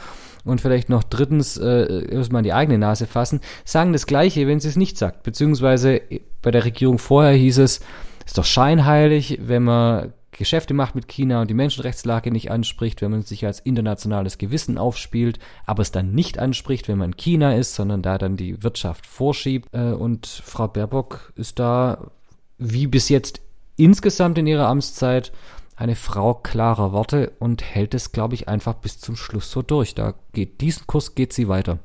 und 0.46 0.62
vielleicht 0.62 0.90
noch 0.90 1.04
drittens 1.04 1.58
äh, 1.58 2.12
erstmal 2.12 2.42
die 2.42 2.54
eigene 2.54 2.80
Nase 2.80 3.06
fassen, 3.06 3.40
sagen 3.66 3.94
das 3.94 4.08
Gleiche, 4.08 4.48
wenn 4.48 4.60
sie 4.60 4.70
es 4.70 4.78
nicht 4.78 4.98
sagt. 4.98 5.22
Beziehungsweise 5.22 6.02
bei 6.42 6.50
der 6.50 6.66
Regierung 6.66 6.98
vorher 6.98 7.34
hieß 7.34 7.60
es, 7.60 7.82
ist 8.26 8.38
doch 8.38 8.46
scheinheilig, 8.46 9.40
wenn 9.44 9.64
man 9.64 10.14
Geschäfte 10.32 10.74
macht 10.74 10.96
mit 10.96 11.08
China 11.08 11.42
und 11.42 11.50
die 11.50 11.56
Menschenrechtslage 11.56 12.32
nicht 12.32 12.52
anspricht, 12.52 13.02
wenn 13.02 13.12
man 13.12 13.22
sich 13.24 13.46
als 13.46 13.60
internationales 13.60 14.38
Gewissen 14.38 14.78
aufspielt, 14.78 15.40
aber 15.66 15.82
es 15.82 15.92
dann 15.92 16.14
nicht 16.14 16.40
anspricht, 16.40 16.88
wenn 16.88 16.98
man 16.98 17.18
China 17.18 17.56
ist, 17.56 17.76
sondern 17.76 18.02
da 18.02 18.18
dann 18.18 18.38
die 18.38 18.62
Wirtschaft 18.64 19.06
vorschiebt. 19.06 19.68
Äh, 19.72 19.92
und 19.92 20.28
Frau 20.28 20.68
Baerbock 20.68 21.34
ist 21.36 21.60
da 21.60 22.12
wie 22.58 22.88
bis 22.88 23.10
jetzt 23.10 23.42
insgesamt 23.78 24.38
in 24.38 24.48
ihrer 24.48 24.68
Amtszeit 24.68 25.32
eine 25.76 25.96
Frau 25.96 26.34
klarer 26.34 26.92
Worte 26.92 27.32
und 27.40 27.64
hält 27.64 27.94
es, 27.94 28.12
glaube 28.12 28.36
ich, 28.36 28.50
einfach 28.50 28.74
bis 28.76 29.00
zum 29.00 29.16
Schluss 29.16 29.50
so 29.50 29.62
durch. 29.62 29.96
Da 29.96 30.14
geht 30.34 30.60
diesen 30.60 30.86
Kurs 30.88 31.16
geht 31.16 31.32
sie 31.32 31.48
weiter. 31.48 31.80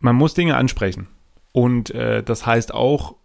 Man 0.00 0.16
muss 0.16 0.34
Dinge 0.34 0.56
ansprechen. 0.56 1.08
Und 1.52 1.90
äh, 1.90 2.22
das 2.22 2.46
heißt 2.46 2.72
auch, 2.72 3.16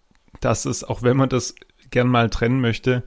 dass 0.42 0.66
es, 0.66 0.84
auch 0.84 1.02
wenn 1.02 1.16
man 1.16 1.30
das 1.30 1.56
gern 1.92 2.08
mal 2.08 2.30
trennen 2.30 2.60
möchte, 2.60 3.04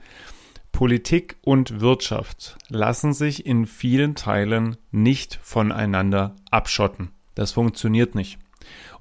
Politik 0.71 1.37
und 1.41 1.81
Wirtschaft 1.81 2.57
lassen 2.69 3.13
sich 3.13 3.45
in 3.45 3.65
vielen 3.65 4.15
Teilen 4.15 4.77
nicht 4.91 5.39
voneinander 5.41 6.35
abschotten. 6.51 7.09
Das 7.35 7.51
funktioniert 7.51 8.15
nicht. 8.15 8.39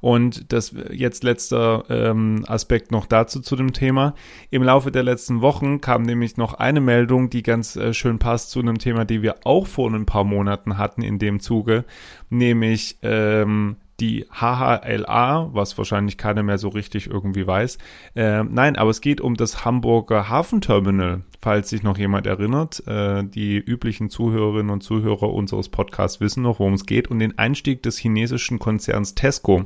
Und 0.00 0.52
das 0.52 0.74
jetzt 0.90 1.24
letzter 1.24 1.84
ähm, 1.88 2.44
Aspekt 2.46 2.92
noch 2.92 3.06
dazu 3.06 3.40
zu 3.40 3.56
dem 3.56 3.72
Thema. 3.72 4.14
Im 4.50 4.62
Laufe 4.62 4.90
der 4.92 5.02
letzten 5.02 5.40
Wochen 5.40 5.80
kam 5.80 6.02
nämlich 6.02 6.36
noch 6.36 6.54
eine 6.54 6.80
Meldung, 6.80 7.30
die 7.30 7.42
ganz 7.42 7.76
äh, 7.76 7.92
schön 7.92 8.18
passt 8.18 8.50
zu 8.50 8.60
einem 8.60 8.78
Thema, 8.78 9.04
die 9.04 9.22
wir 9.22 9.36
auch 9.44 9.66
vor 9.66 9.90
ein 9.90 10.06
paar 10.06 10.24
Monaten 10.24 10.78
hatten 10.78 11.02
in 11.02 11.18
dem 11.18 11.40
Zuge, 11.40 11.84
nämlich 12.30 12.98
ähm, 13.02 13.76
die 14.00 14.26
HHLA, 14.30 15.50
was 15.52 15.76
wahrscheinlich 15.78 16.18
keiner 16.18 16.42
mehr 16.42 16.58
so 16.58 16.68
richtig 16.68 17.08
irgendwie 17.08 17.46
weiß. 17.46 17.78
Äh, 18.14 18.44
nein, 18.44 18.76
aber 18.76 18.90
es 18.90 19.00
geht 19.00 19.20
um 19.20 19.34
das 19.34 19.64
Hamburger 19.64 20.28
Hafenterminal, 20.28 21.22
falls 21.40 21.70
sich 21.70 21.82
noch 21.82 21.96
jemand 21.96 22.26
erinnert. 22.26 22.86
Äh, 22.86 23.24
die 23.24 23.56
üblichen 23.56 24.10
Zuhörerinnen 24.10 24.70
und 24.70 24.82
Zuhörer 24.82 25.32
unseres 25.32 25.68
Podcasts 25.68 26.20
wissen 26.20 26.42
noch, 26.42 26.58
worum 26.58 26.74
es 26.74 26.86
geht, 26.86 27.08
und 27.08 27.20
den 27.20 27.38
Einstieg 27.38 27.82
des 27.82 27.96
chinesischen 27.98 28.58
Konzerns 28.58 29.14
Tesco. 29.14 29.64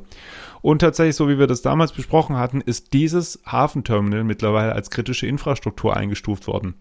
Und 0.62 0.80
tatsächlich, 0.80 1.16
so 1.16 1.28
wie 1.28 1.38
wir 1.38 1.46
das 1.46 1.62
damals 1.62 1.92
besprochen 1.92 2.36
hatten, 2.36 2.60
ist 2.60 2.92
dieses 2.92 3.40
Hafenterminal 3.46 4.24
mittlerweile 4.24 4.74
als 4.74 4.90
kritische 4.90 5.26
Infrastruktur 5.26 5.96
eingestuft 5.96 6.46
worden. 6.46 6.74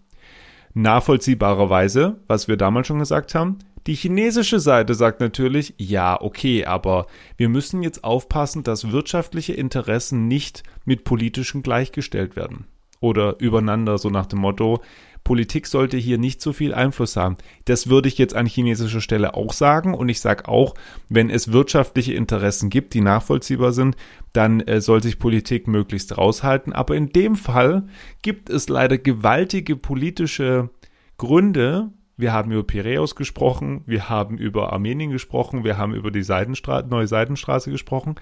Nachvollziehbarerweise, 0.74 2.20
was 2.26 2.48
wir 2.48 2.56
damals 2.56 2.86
schon 2.86 3.00
gesagt 3.00 3.34
haben, 3.34 3.58
die 3.86 3.94
chinesische 3.94 4.60
Seite 4.60 4.94
sagt 4.94 5.20
natürlich, 5.20 5.74
ja, 5.78 6.20
okay, 6.20 6.66
aber 6.66 7.06
wir 7.36 7.48
müssen 7.48 7.82
jetzt 7.82 8.04
aufpassen, 8.04 8.62
dass 8.62 8.92
wirtschaftliche 8.92 9.54
Interessen 9.54 10.28
nicht 10.28 10.62
mit 10.84 11.04
politischen 11.04 11.62
gleichgestellt 11.62 12.36
werden. 12.36 12.66
Oder 13.00 13.40
übereinander, 13.40 13.96
so 13.96 14.10
nach 14.10 14.26
dem 14.26 14.40
Motto, 14.40 14.82
Politik 15.24 15.66
sollte 15.66 15.96
hier 15.96 16.18
nicht 16.18 16.40
so 16.40 16.52
viel 16.52 16.74
Einfluss 16.74 17.16
haben. 17.16 17.36
Das 17.64 17.88
würde 17.88 18.08
ich 18.08 18.18
jetzt 18.18 18.34
an 18.34 18.46
chinesischer 18.46 19.00
Stelle 19.00 19.34
auch 19.34 19.52
sagen. 19.52 19.94
Und 19.94 20.08
ich 20.08 20.20
sage 20.20 20.48
auch, 20.48 20.74
wenn 21.08 21.30
es 21.30 21.52
wirtschaftliche 21.52 22.14
Interessen 22.14 22.70
gibt, 22.70 22.94
die 22.94 23.00
nachvollziehbar 23.00 23.72
sind, 23.72 23.96
dann 24.32 24.60
äh, 24.60 24.80
soll 24.80 25.02
sich 25.02 25.18
Politik 25.18 25.68
möglichst 25.68 26.16
raushalten. 26.16 26.72
Aber 26.72 26.96
in 26.96 27.10
dem 27.10 27.36
Fall 27.36 27.86
gibt 28.22 28.50
es 28.50 28.68
leider 28.68 28.98
gewaltige 28.98 29.76
politische 29.76 30.70
Gründe, 31.16 31.90
wir 32.20 32.32
haben 32.34 32.52
über 32.52 32.64
Piräus 32.64 33.16
gesprochen, 33.16 33.82
wir 33.86 34.10
haben 34.10 34.36
über 34.36 34.72
Armenien 34.72 35.10
gesprochen, 35.10 35.64
wir 35.64 35.78
haben 35.78 35.94
über 35.94 36.10
die 36.10 36.22
Seidenstraße, 36.22 36.86
neue 36.86 37.06
Seidenstraße 37.06 37.70
gesprochen, 37.70 38.16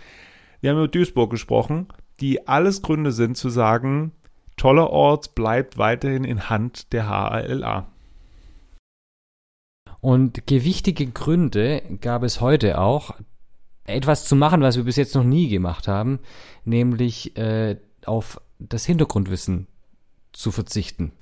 wir 0.61 0.71
haben 0.71 0.79
über 0.79 0.89
Duisburg 0.89 1.31
gesprochen, 1.31 1.89
die 2.21 2.47
alles 2.47 2.83
Gründe 2.83 3.13
sind 3.13 3.37
zu 3.37 3.49
sagen, 3.49 4.13
toller 4.59 4.91
Ort 4.91 5.35
bleibt 5.35 5.79
weiterhin 5.79 6.25
in 6.25 6.51
Hand 6.51 6.93
der 6.93 7.09
HALA. 7.09 7.87
Und 10.01 10.47
gewichtige 10.47 11.07
Gründe 11.07 11.83
gab 12.01 12.23
es 12.23 12.41
heute 12.41 12.79
auch, 12.79 13.15
etwas 13.85 14.27
zu 14.27 14.37
machen, 14.37 14.61
was 14.61 14.77
wir 14.77 14.85
bis 14.85 14.97
jetzt 14.97 15.15
noch 15.15 15.25
nie 15.25 15.49
gemacht 15.49 15.89
haben, 15.89 16.21
nämlich 16.65 17.37
äh, 17.37 17.77
auf 18.05 18.41
das 18.59 18.85
Hintergrundwissen 18.85 19.67
zu 20.33 20.51
verzichten. 20.51 21.13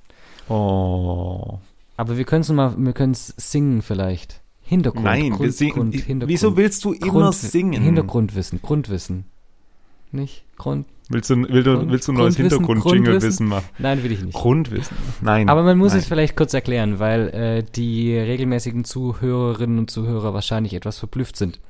Oh. 0.49 1.59
Aber 1.97 2.19
wir 2.19 2.25
können 2.25 2.43
es 2.43 2.51
mal, 2.51 2.75
wir 2.77 2.93
können 2.93 3.13
es 3.13 3.29
singen 3.37 3.83
vielleicht. 3.83 4.43
Hintergrund. 4.63 5.05
Nein, 5.05 5.31
Grund, 5.31 5.43
wir 5.43 5.53
singen. 5.53 5.73
Grund, 5.73 5.95
Hintergrund, 5.95 6.29
Wieso 6.29 6.57
willst 6.57 6.85
du 6.85 6.93
immer 6.93 7.13
Grund, 7.13 7.35
singen? 7.35 7.81
Hintergrundwissen, 7.81 8.61
Grundwissen. 8.61 9.27
Nicht? 10.17 10.45
Grund. 10.57 10.87
Willst 11.09 11.31
du, 11.31 11.37
will 11.37 11.63
du, 11.63 11.89
willst 11.89 12.09
du 12.09 12.13
ein 12.13 12.17
neues 12.17 12.37
Hintergrund-Jingle-Wissen 12.37 13.47
machen? 13.47 13.69
Nein, 13.79 14.03
will 14.03 14.11
ich 14.11 14.23
nicht. 14.23 14.35
Grundwissen. 14.35 14.97
Nein. 15.21 15.49
Aber 15.49 15.63
man 15.63 15.79
muss 15.79 15.93
nein. 15.93 16.01
es 16.01 16.09
vielleicht 16.09 16.37
kurz 16.37 16.53
erklären, 16.53 16.99
weil 16.99 17.29
äh, 17.29 17.63
die 17.63 18.17
regelmäßigen 18.17 18.85
Zuhörerinnen 18.85 19.79
und 19.79 19.91
Zuhörer 19.91 20.35
wahrscheinlich 20.35 20.75
etwas 20.75 20.99
verblüfft 20.99 21.37
sind. 21.37 21.61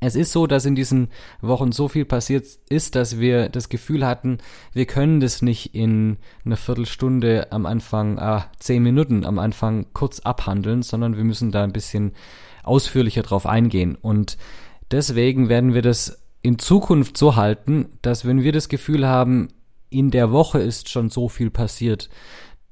Es 0.00 0.14
ist 0.14 0.32
so, 0.32 0.46
dass 0.46 0.66
in 0.66 0.74
diesen 0.74 1.08
Wochen 1.40 1.72
so 1.72 1.88
viel 1.88 2.04
passiert 2.04 2.44
ist, 2.68 2.94
dass 2.94 3.18
wir 3.18 3.48
das 3.48 3.70
Gefühl 3.70 4.06
hatten, 4.06 4.38
wir 4.72 4.84
können 4.84 5.18
das 5.18 5.40
nicht 5.40 5.74
in 5.74 6.18
einer 6.44 6.58
Viertelstunde 6.58 7.50
am 7.50 7.64
Anfang, 7.64 8.18
ah, 8.18 8.50
zehn 8.58 8.82
Minuten 8.82 9.24
am 9.24 9.38
Anfang 9.38 9.86
kurz 9.94 10.20
abhandeln, 10.20 10.82
sondern 10.82 11.16
wir 11.16 11.24
müssen 11.24 11.52
da 11.52 11.64
ein 11.64 11.72
bisschen 11.72 12.12
ausführlicher 12.64 13.22
drauf 13.22 13.46
eingehen. 13.46 13.96
Und 14.00 14.36
deswegen 14.90 15.48
werden 15.48 15.74
wir 15.74 15.82
das 15.82 16.23
in 16.44 16.58
Zukunft 16.58 17.16
so 17.16 17.36
halten, 17.36 17.86
dass 18.02 18.26
wenn 18.26 18.42
wir 18.42 18.52
das 18.52 18.68
Gefühl 18.68 19.08
haben, 19.08 19.48
in 19.88 20.10
der 20.10 20.30
Woche 20.30 20.58
ist 20.58 20.90
schon 20.90 21.08
so 21.08 21.30
viel 21.30 21.50
passiert, 21.50 22.10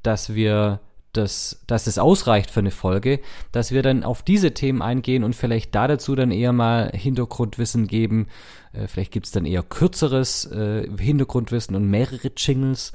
dass 0.03 0.35
wir 0.35 0.81
das, 1.13 1.65
dass 1.67 1.87
es 1.87 1.99
ausreicht 1.99 2.51
für 2.51 2.61
eine 2.61 2.71
Folge, 2.71 3.21
dass 3.51 3.73
wir 3.73 3.83
dann 3.83 4.05
auf 4.05 4.23
diese 4.23 4.53
Themen 4.53 4.83
eingehen 4.83 5.25
und 5.25 5.35
vielleicht 5.35 5.75
da 5.75 5.89
dazu 5.89 6.15
dann 6.15 6.31
eher 6.31 6.53
mal 6.53 6.91
Hintergrundwissen 6.95 7.87
geben. 7.87 8.27
Äh, 8.75 8.89
vielleicht 8.89 9.13
gibt's 9.13 9.31
dann 9.31 9.47
eher 9.47 9.63
kürzeres 9.63 10.45
äh, 10.53 10.87
Hintergrundwissen 10.99 11.75
und 11.75 11.89
mehrere 11.89 12.31
Jingles 12.37 12.93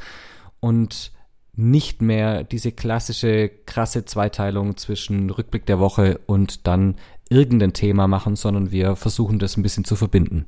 und 0.59 1.11
nicht 1.55 2.03
mehr 2.03 2.43
diese 2.43 2.71
klassische 2.71 3.49
krasse 3.65 4.05
Zweiteilung 4.05 4.77
zwischen 4.77 5.31
Rückblick 5.31 5.65
der 5.65 5.79
Woche 5.79 6.19
und 6.27 6.67
dann 6.67 6.97
irgendein 7.29 7.73
Thema 7.73 8.07
machen, 8.07 8.35
sondern 8.35 8.71
wir 8.71 8.95
versuchen 8.95 9.39
das 9.39 9.57
ein 9.57 9.63
bisschen 9.63 9.83
zu 9.83 9.95
verbinden. 9.95 10.45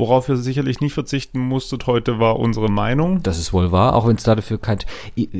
Worauf 0.00 0.30
ihr 0.30 0.38
sicherlich 0.38 0.80
nicht 0.80 0.94
verzichten 0.94 1.38
musstet 1.38 1.86
heute, 1.86 2.18
war 2.18 2.38
unsere 2.38 2.70
Meinung. 2.70 3.22
Das 3.22 3.38
ist 3.38 3.52
wohl 3.52 3.70
wahr, 3.70 3.94
auch 3.94 4.06
wenn 4.06 4.16
es 4.16 4.22
dafür 4.22 4.56
kein. 4.58 4.78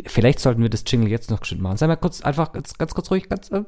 Vielleicht 0.05 0.39
sollten 0.39 0.61
wir 0.61 0.69
das 0.69 0.85
Jingle 0.87 1.09
jetzt 1.09 1.31
noch 1.31 1.41
geschwind 1.41 1.63
machen. 1.63 1.79
Sei 1.79 1.87
mal 1.87 1.97
kurz, 1.97 2.21
einfach 2.21 2.53
ganz, 2.53 2.77
ganz 2.77 2.93
kurz 2.93 3.11
ruhig, 3.11 3.31
ganz. 3.31 3.51
Äh, 3.51 3.63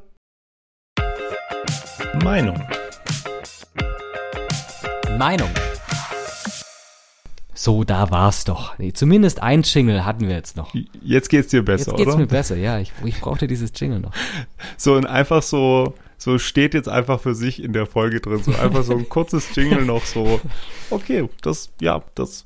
Meinung. 2.23 2.61
Meinung. 5.17 5.49
So, 7.55 7.85
da 7.85 8.11
war's 8.11 8.45
doch. 8.45 8.79
Nee, 8.79 8.93
zumindest 8.93 9.43
ein 9.43 9.63
Jingle 9.63 10.05
hatten 10.05 10.29
wir 10.29 10.35
jetzt 10.35 10.59
noch. 10.59 10.75
Jetzt 11.01 11.31
geht's 11.31 11.49
dir 11.49 11.65
besser, 11.65 11.93
Jetzt 11.93 11.97
geht's 11.97 12.09
oder? 12.09 12.19
mir 12.19 12.27
besser, 12.27 12.57
ja. 12.57 12.79
Ich, 12.81 12.93
ich 13.03 13.19
brauchte 13.19 13.47
dieses 13.47 13.73
Jingle 13.75 14.01
noch. 14.01 14.13
So 14.77 14.93
und 14.93 15.07
einfach 15.07 15.43
so, 15.43 15.95
so 16.23 16.39
steht 16.39 16.73
jetzt 16.75 16.89
einfach 16.89 17.21
für 17.21 17.35
sich 17.35 17.63
in 17.63 17.73
der 17.73 17.87
Folge 17.87 18.21
drin. 18.21 18.43
So 18.43 18.53
einfach 18.53 18.85
so 18.85 18.97
ein 18.97 19.09
kurzes 19.09 19.55
Jingle 19.57 19.85
noch 19.85 20.05
so. 20.05 20.41
Okay, 20.91 21.29
das, 21.43 21.73
ja, 21.81 22.05
das, 22.15 22.45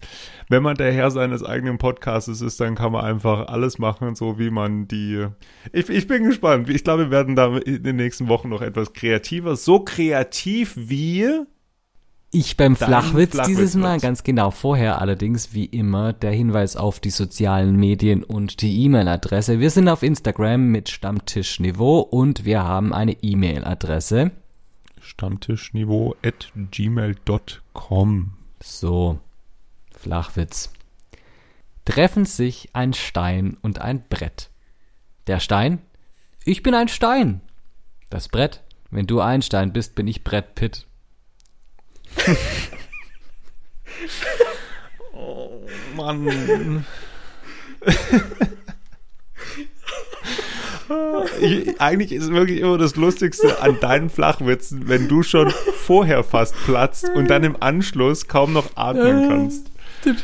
wenn 0.49 0.63
man 0.63 0.77
der 0.77 0.93
Herr 0.93 1.11
seines 1.11 1.45
eigenen 1.45 1.77
Podcasts 1.77 2.29
ist, 2.41 2.61
dann 2.61 2.75
kann 2.75 2.93
man 2.93 3.05
einfach 3.05 3.49
alles 3.49 3.79
machen, 3.79 4.15
so 4.15 4.39
wie 4.39 4.51
man 4.51 4.89
die. 4.89 5.27
Ich, 5.73 5.91
ich 5.91 6.07
bin 6.07 6.25
gespannt. 6.25 6.71
Ich 6.71 6.85
glaube, 6.85 7.05
wir 7.05 7.11
werden 7.11 7.37
da 7.37 7.57
in 7.59 7.83
den 7.83 7.97
nächsten 7.97 8.29
Wochen 8.29 8.49
noch 8.49 8.63
etwas 8.63 8.93
kreativer. 8.93 9.57
So 9.57 9.81
kreativ 9.81 10.75
wie. 10.77 11.47
Ich 12.39 12.59
beim 12.59 12.77
Flachwitz, 12.77 13.31
Flachwitz 13.31 13.47
dieses 13.47 13.77
Mal, 13.77 13.99
ganz 13.99 14.23
genau. 14.23 14.51
Vorher 14.51 15.01
allerdings, 15.01 15.55
wie 15.55 15.65
immer, 15.65 16.13
der 16.13 16.33
Hinweis 16.33 16.77
auf 16.77 17.01
die 17.01 17.09
sozialen 17.09 17.77
Medien 17.77 18.23
und 18.23 18.61
die 18.61 18.85
E-Mail-Adresse. 18.85 19.59
Wir 19.59 19.71
sind 19.71 19.89
auf 19.89 20.03
Instagram 20.03 20.71
mit 20.71 20.91
Stammtischniveau 20.91 22.01
und 22.01 22.45
wir 22.45 22.63
haben 22.63 22.93
eine 22.93 23.13
E-Mail-Adresse. 23.23 24.33
Stammtischniveau 25.01 26.15
at 26.23 26.53
gmail.com. 26.55 28.33
So, 28.63 29.19
Flachwitz. 29.97 30.75
Treffen 31.87 32.27
sich 32.27 32.69
ein 32.75 32.93
Stein 32.93 33.57
und 33.63 33.81
ein 33.81 34.05
Brett. 34.11 34.51
Der 35.27 35.41
Stein? 35.41 35.79
Ich 36.45 36.63
bin 36.63 36.75
ein 36.75 36.89
Stein. 36.89 37.41
Das 38.11 38.29
Brett? 38.29 38.63
Wenn 38.91 39.07
du 39.07 39.21
Einstein 39.21 39.73
bist, 39.73 39.95
bin 39.95 40.07
ich 40.07 40.23
Brett 40.23 40.55
Pitt. 40.55 40.87
Mann. 45.97 46.85
Ich, 51.41 51.81
eigentlich 51.81 52.13
ist 52.13 52.31
wirklich 52.31 52.61
immer 52.61 52.79
das 52.79 52.97
Lustigste 52.97 53.61
an 53.61 53.79
deinen 53.81 54.09
Flachwitzen, 54.09 54.89
wenn 54.89 55.09
du 55.09 55.23
schon 55.23 55.51
vorher 55.51 56.23
fast 56.23 56.55
platzt 56.65 57.09
und 57.15 57.29
dann 57.29 57.45
im 57.45 57.61
Anschluss 57.61 58.29
kaum 58.29 58.53
noch 58.53 58.77
atmen 58.77 59.29
kannst. 59.29 59.71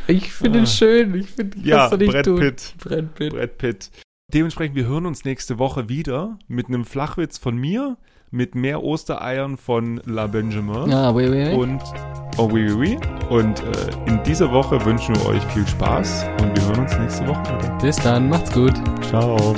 Ich 0.06 0.32
finde 0.32 0.60
ihn 0.60 0.66
schön. 0.66 1.14
Ich 1.14 1.30
finde, 1.30 1.58
Ja, 1.62 1.88
Brett 1.88 2.24
Pitt. 2.24 2.74
Brett 2.78 3.14
Pitt. 3.14 3.32
Brad 3.32 3.58
Pitt. 3.58 3.90
Dementsprechend, 4.32 4.76
wir 4.76 4.86
hören 4.86 5.06
uns 5.06 5.24
nächste 5.24 5.58
Woche 5.58 5.88
wieder 5.88 6.38
mit 6.46 6.68
einem 6.68 6.84
Flachwitz 6.84 7.38
von 7.38 7.56
mir, 7.56 7.96
mit 8.32 8.54
mehr 8.54 8.82
Ostereiern 8.82 9.56
von 9.56 10.00
La 10.06 10.26
Benjamin. 10.26 10.90
Ja, 10.90 11.14
oui, 11.14 11.28
oui, 11.28 11.50
oui. 11.50 11.54
Und 11.54 11.82
oh 12.38 12.48
oui, 12.50 12.72
oui, 12.72 12.74
oui. 12.74 12.98
Und 13.28 13.60
äh, 13.60 14.10
in 14.10 14.20
dieser 14.24 14.50
Woche 14.50 14.82
wünschen 14.84 15.14
wir 15.14 15.26
euch 15.26 15.44
viel 15.52 15.66
Spaß 15.66 16.26
und 16.40 16.56
wir 16.56 16.66
hören 16.66 16.80
uns 16.80 16.98
nächste 16.98 17.28
Woche 17.28 17.42
wieder. 17.42 17.78
Bis 17.80 17.96
dann, 17.96 18.28
macht's 18.28 18.52
gut. 18.52 18.72
Ciao. 19.02 19.54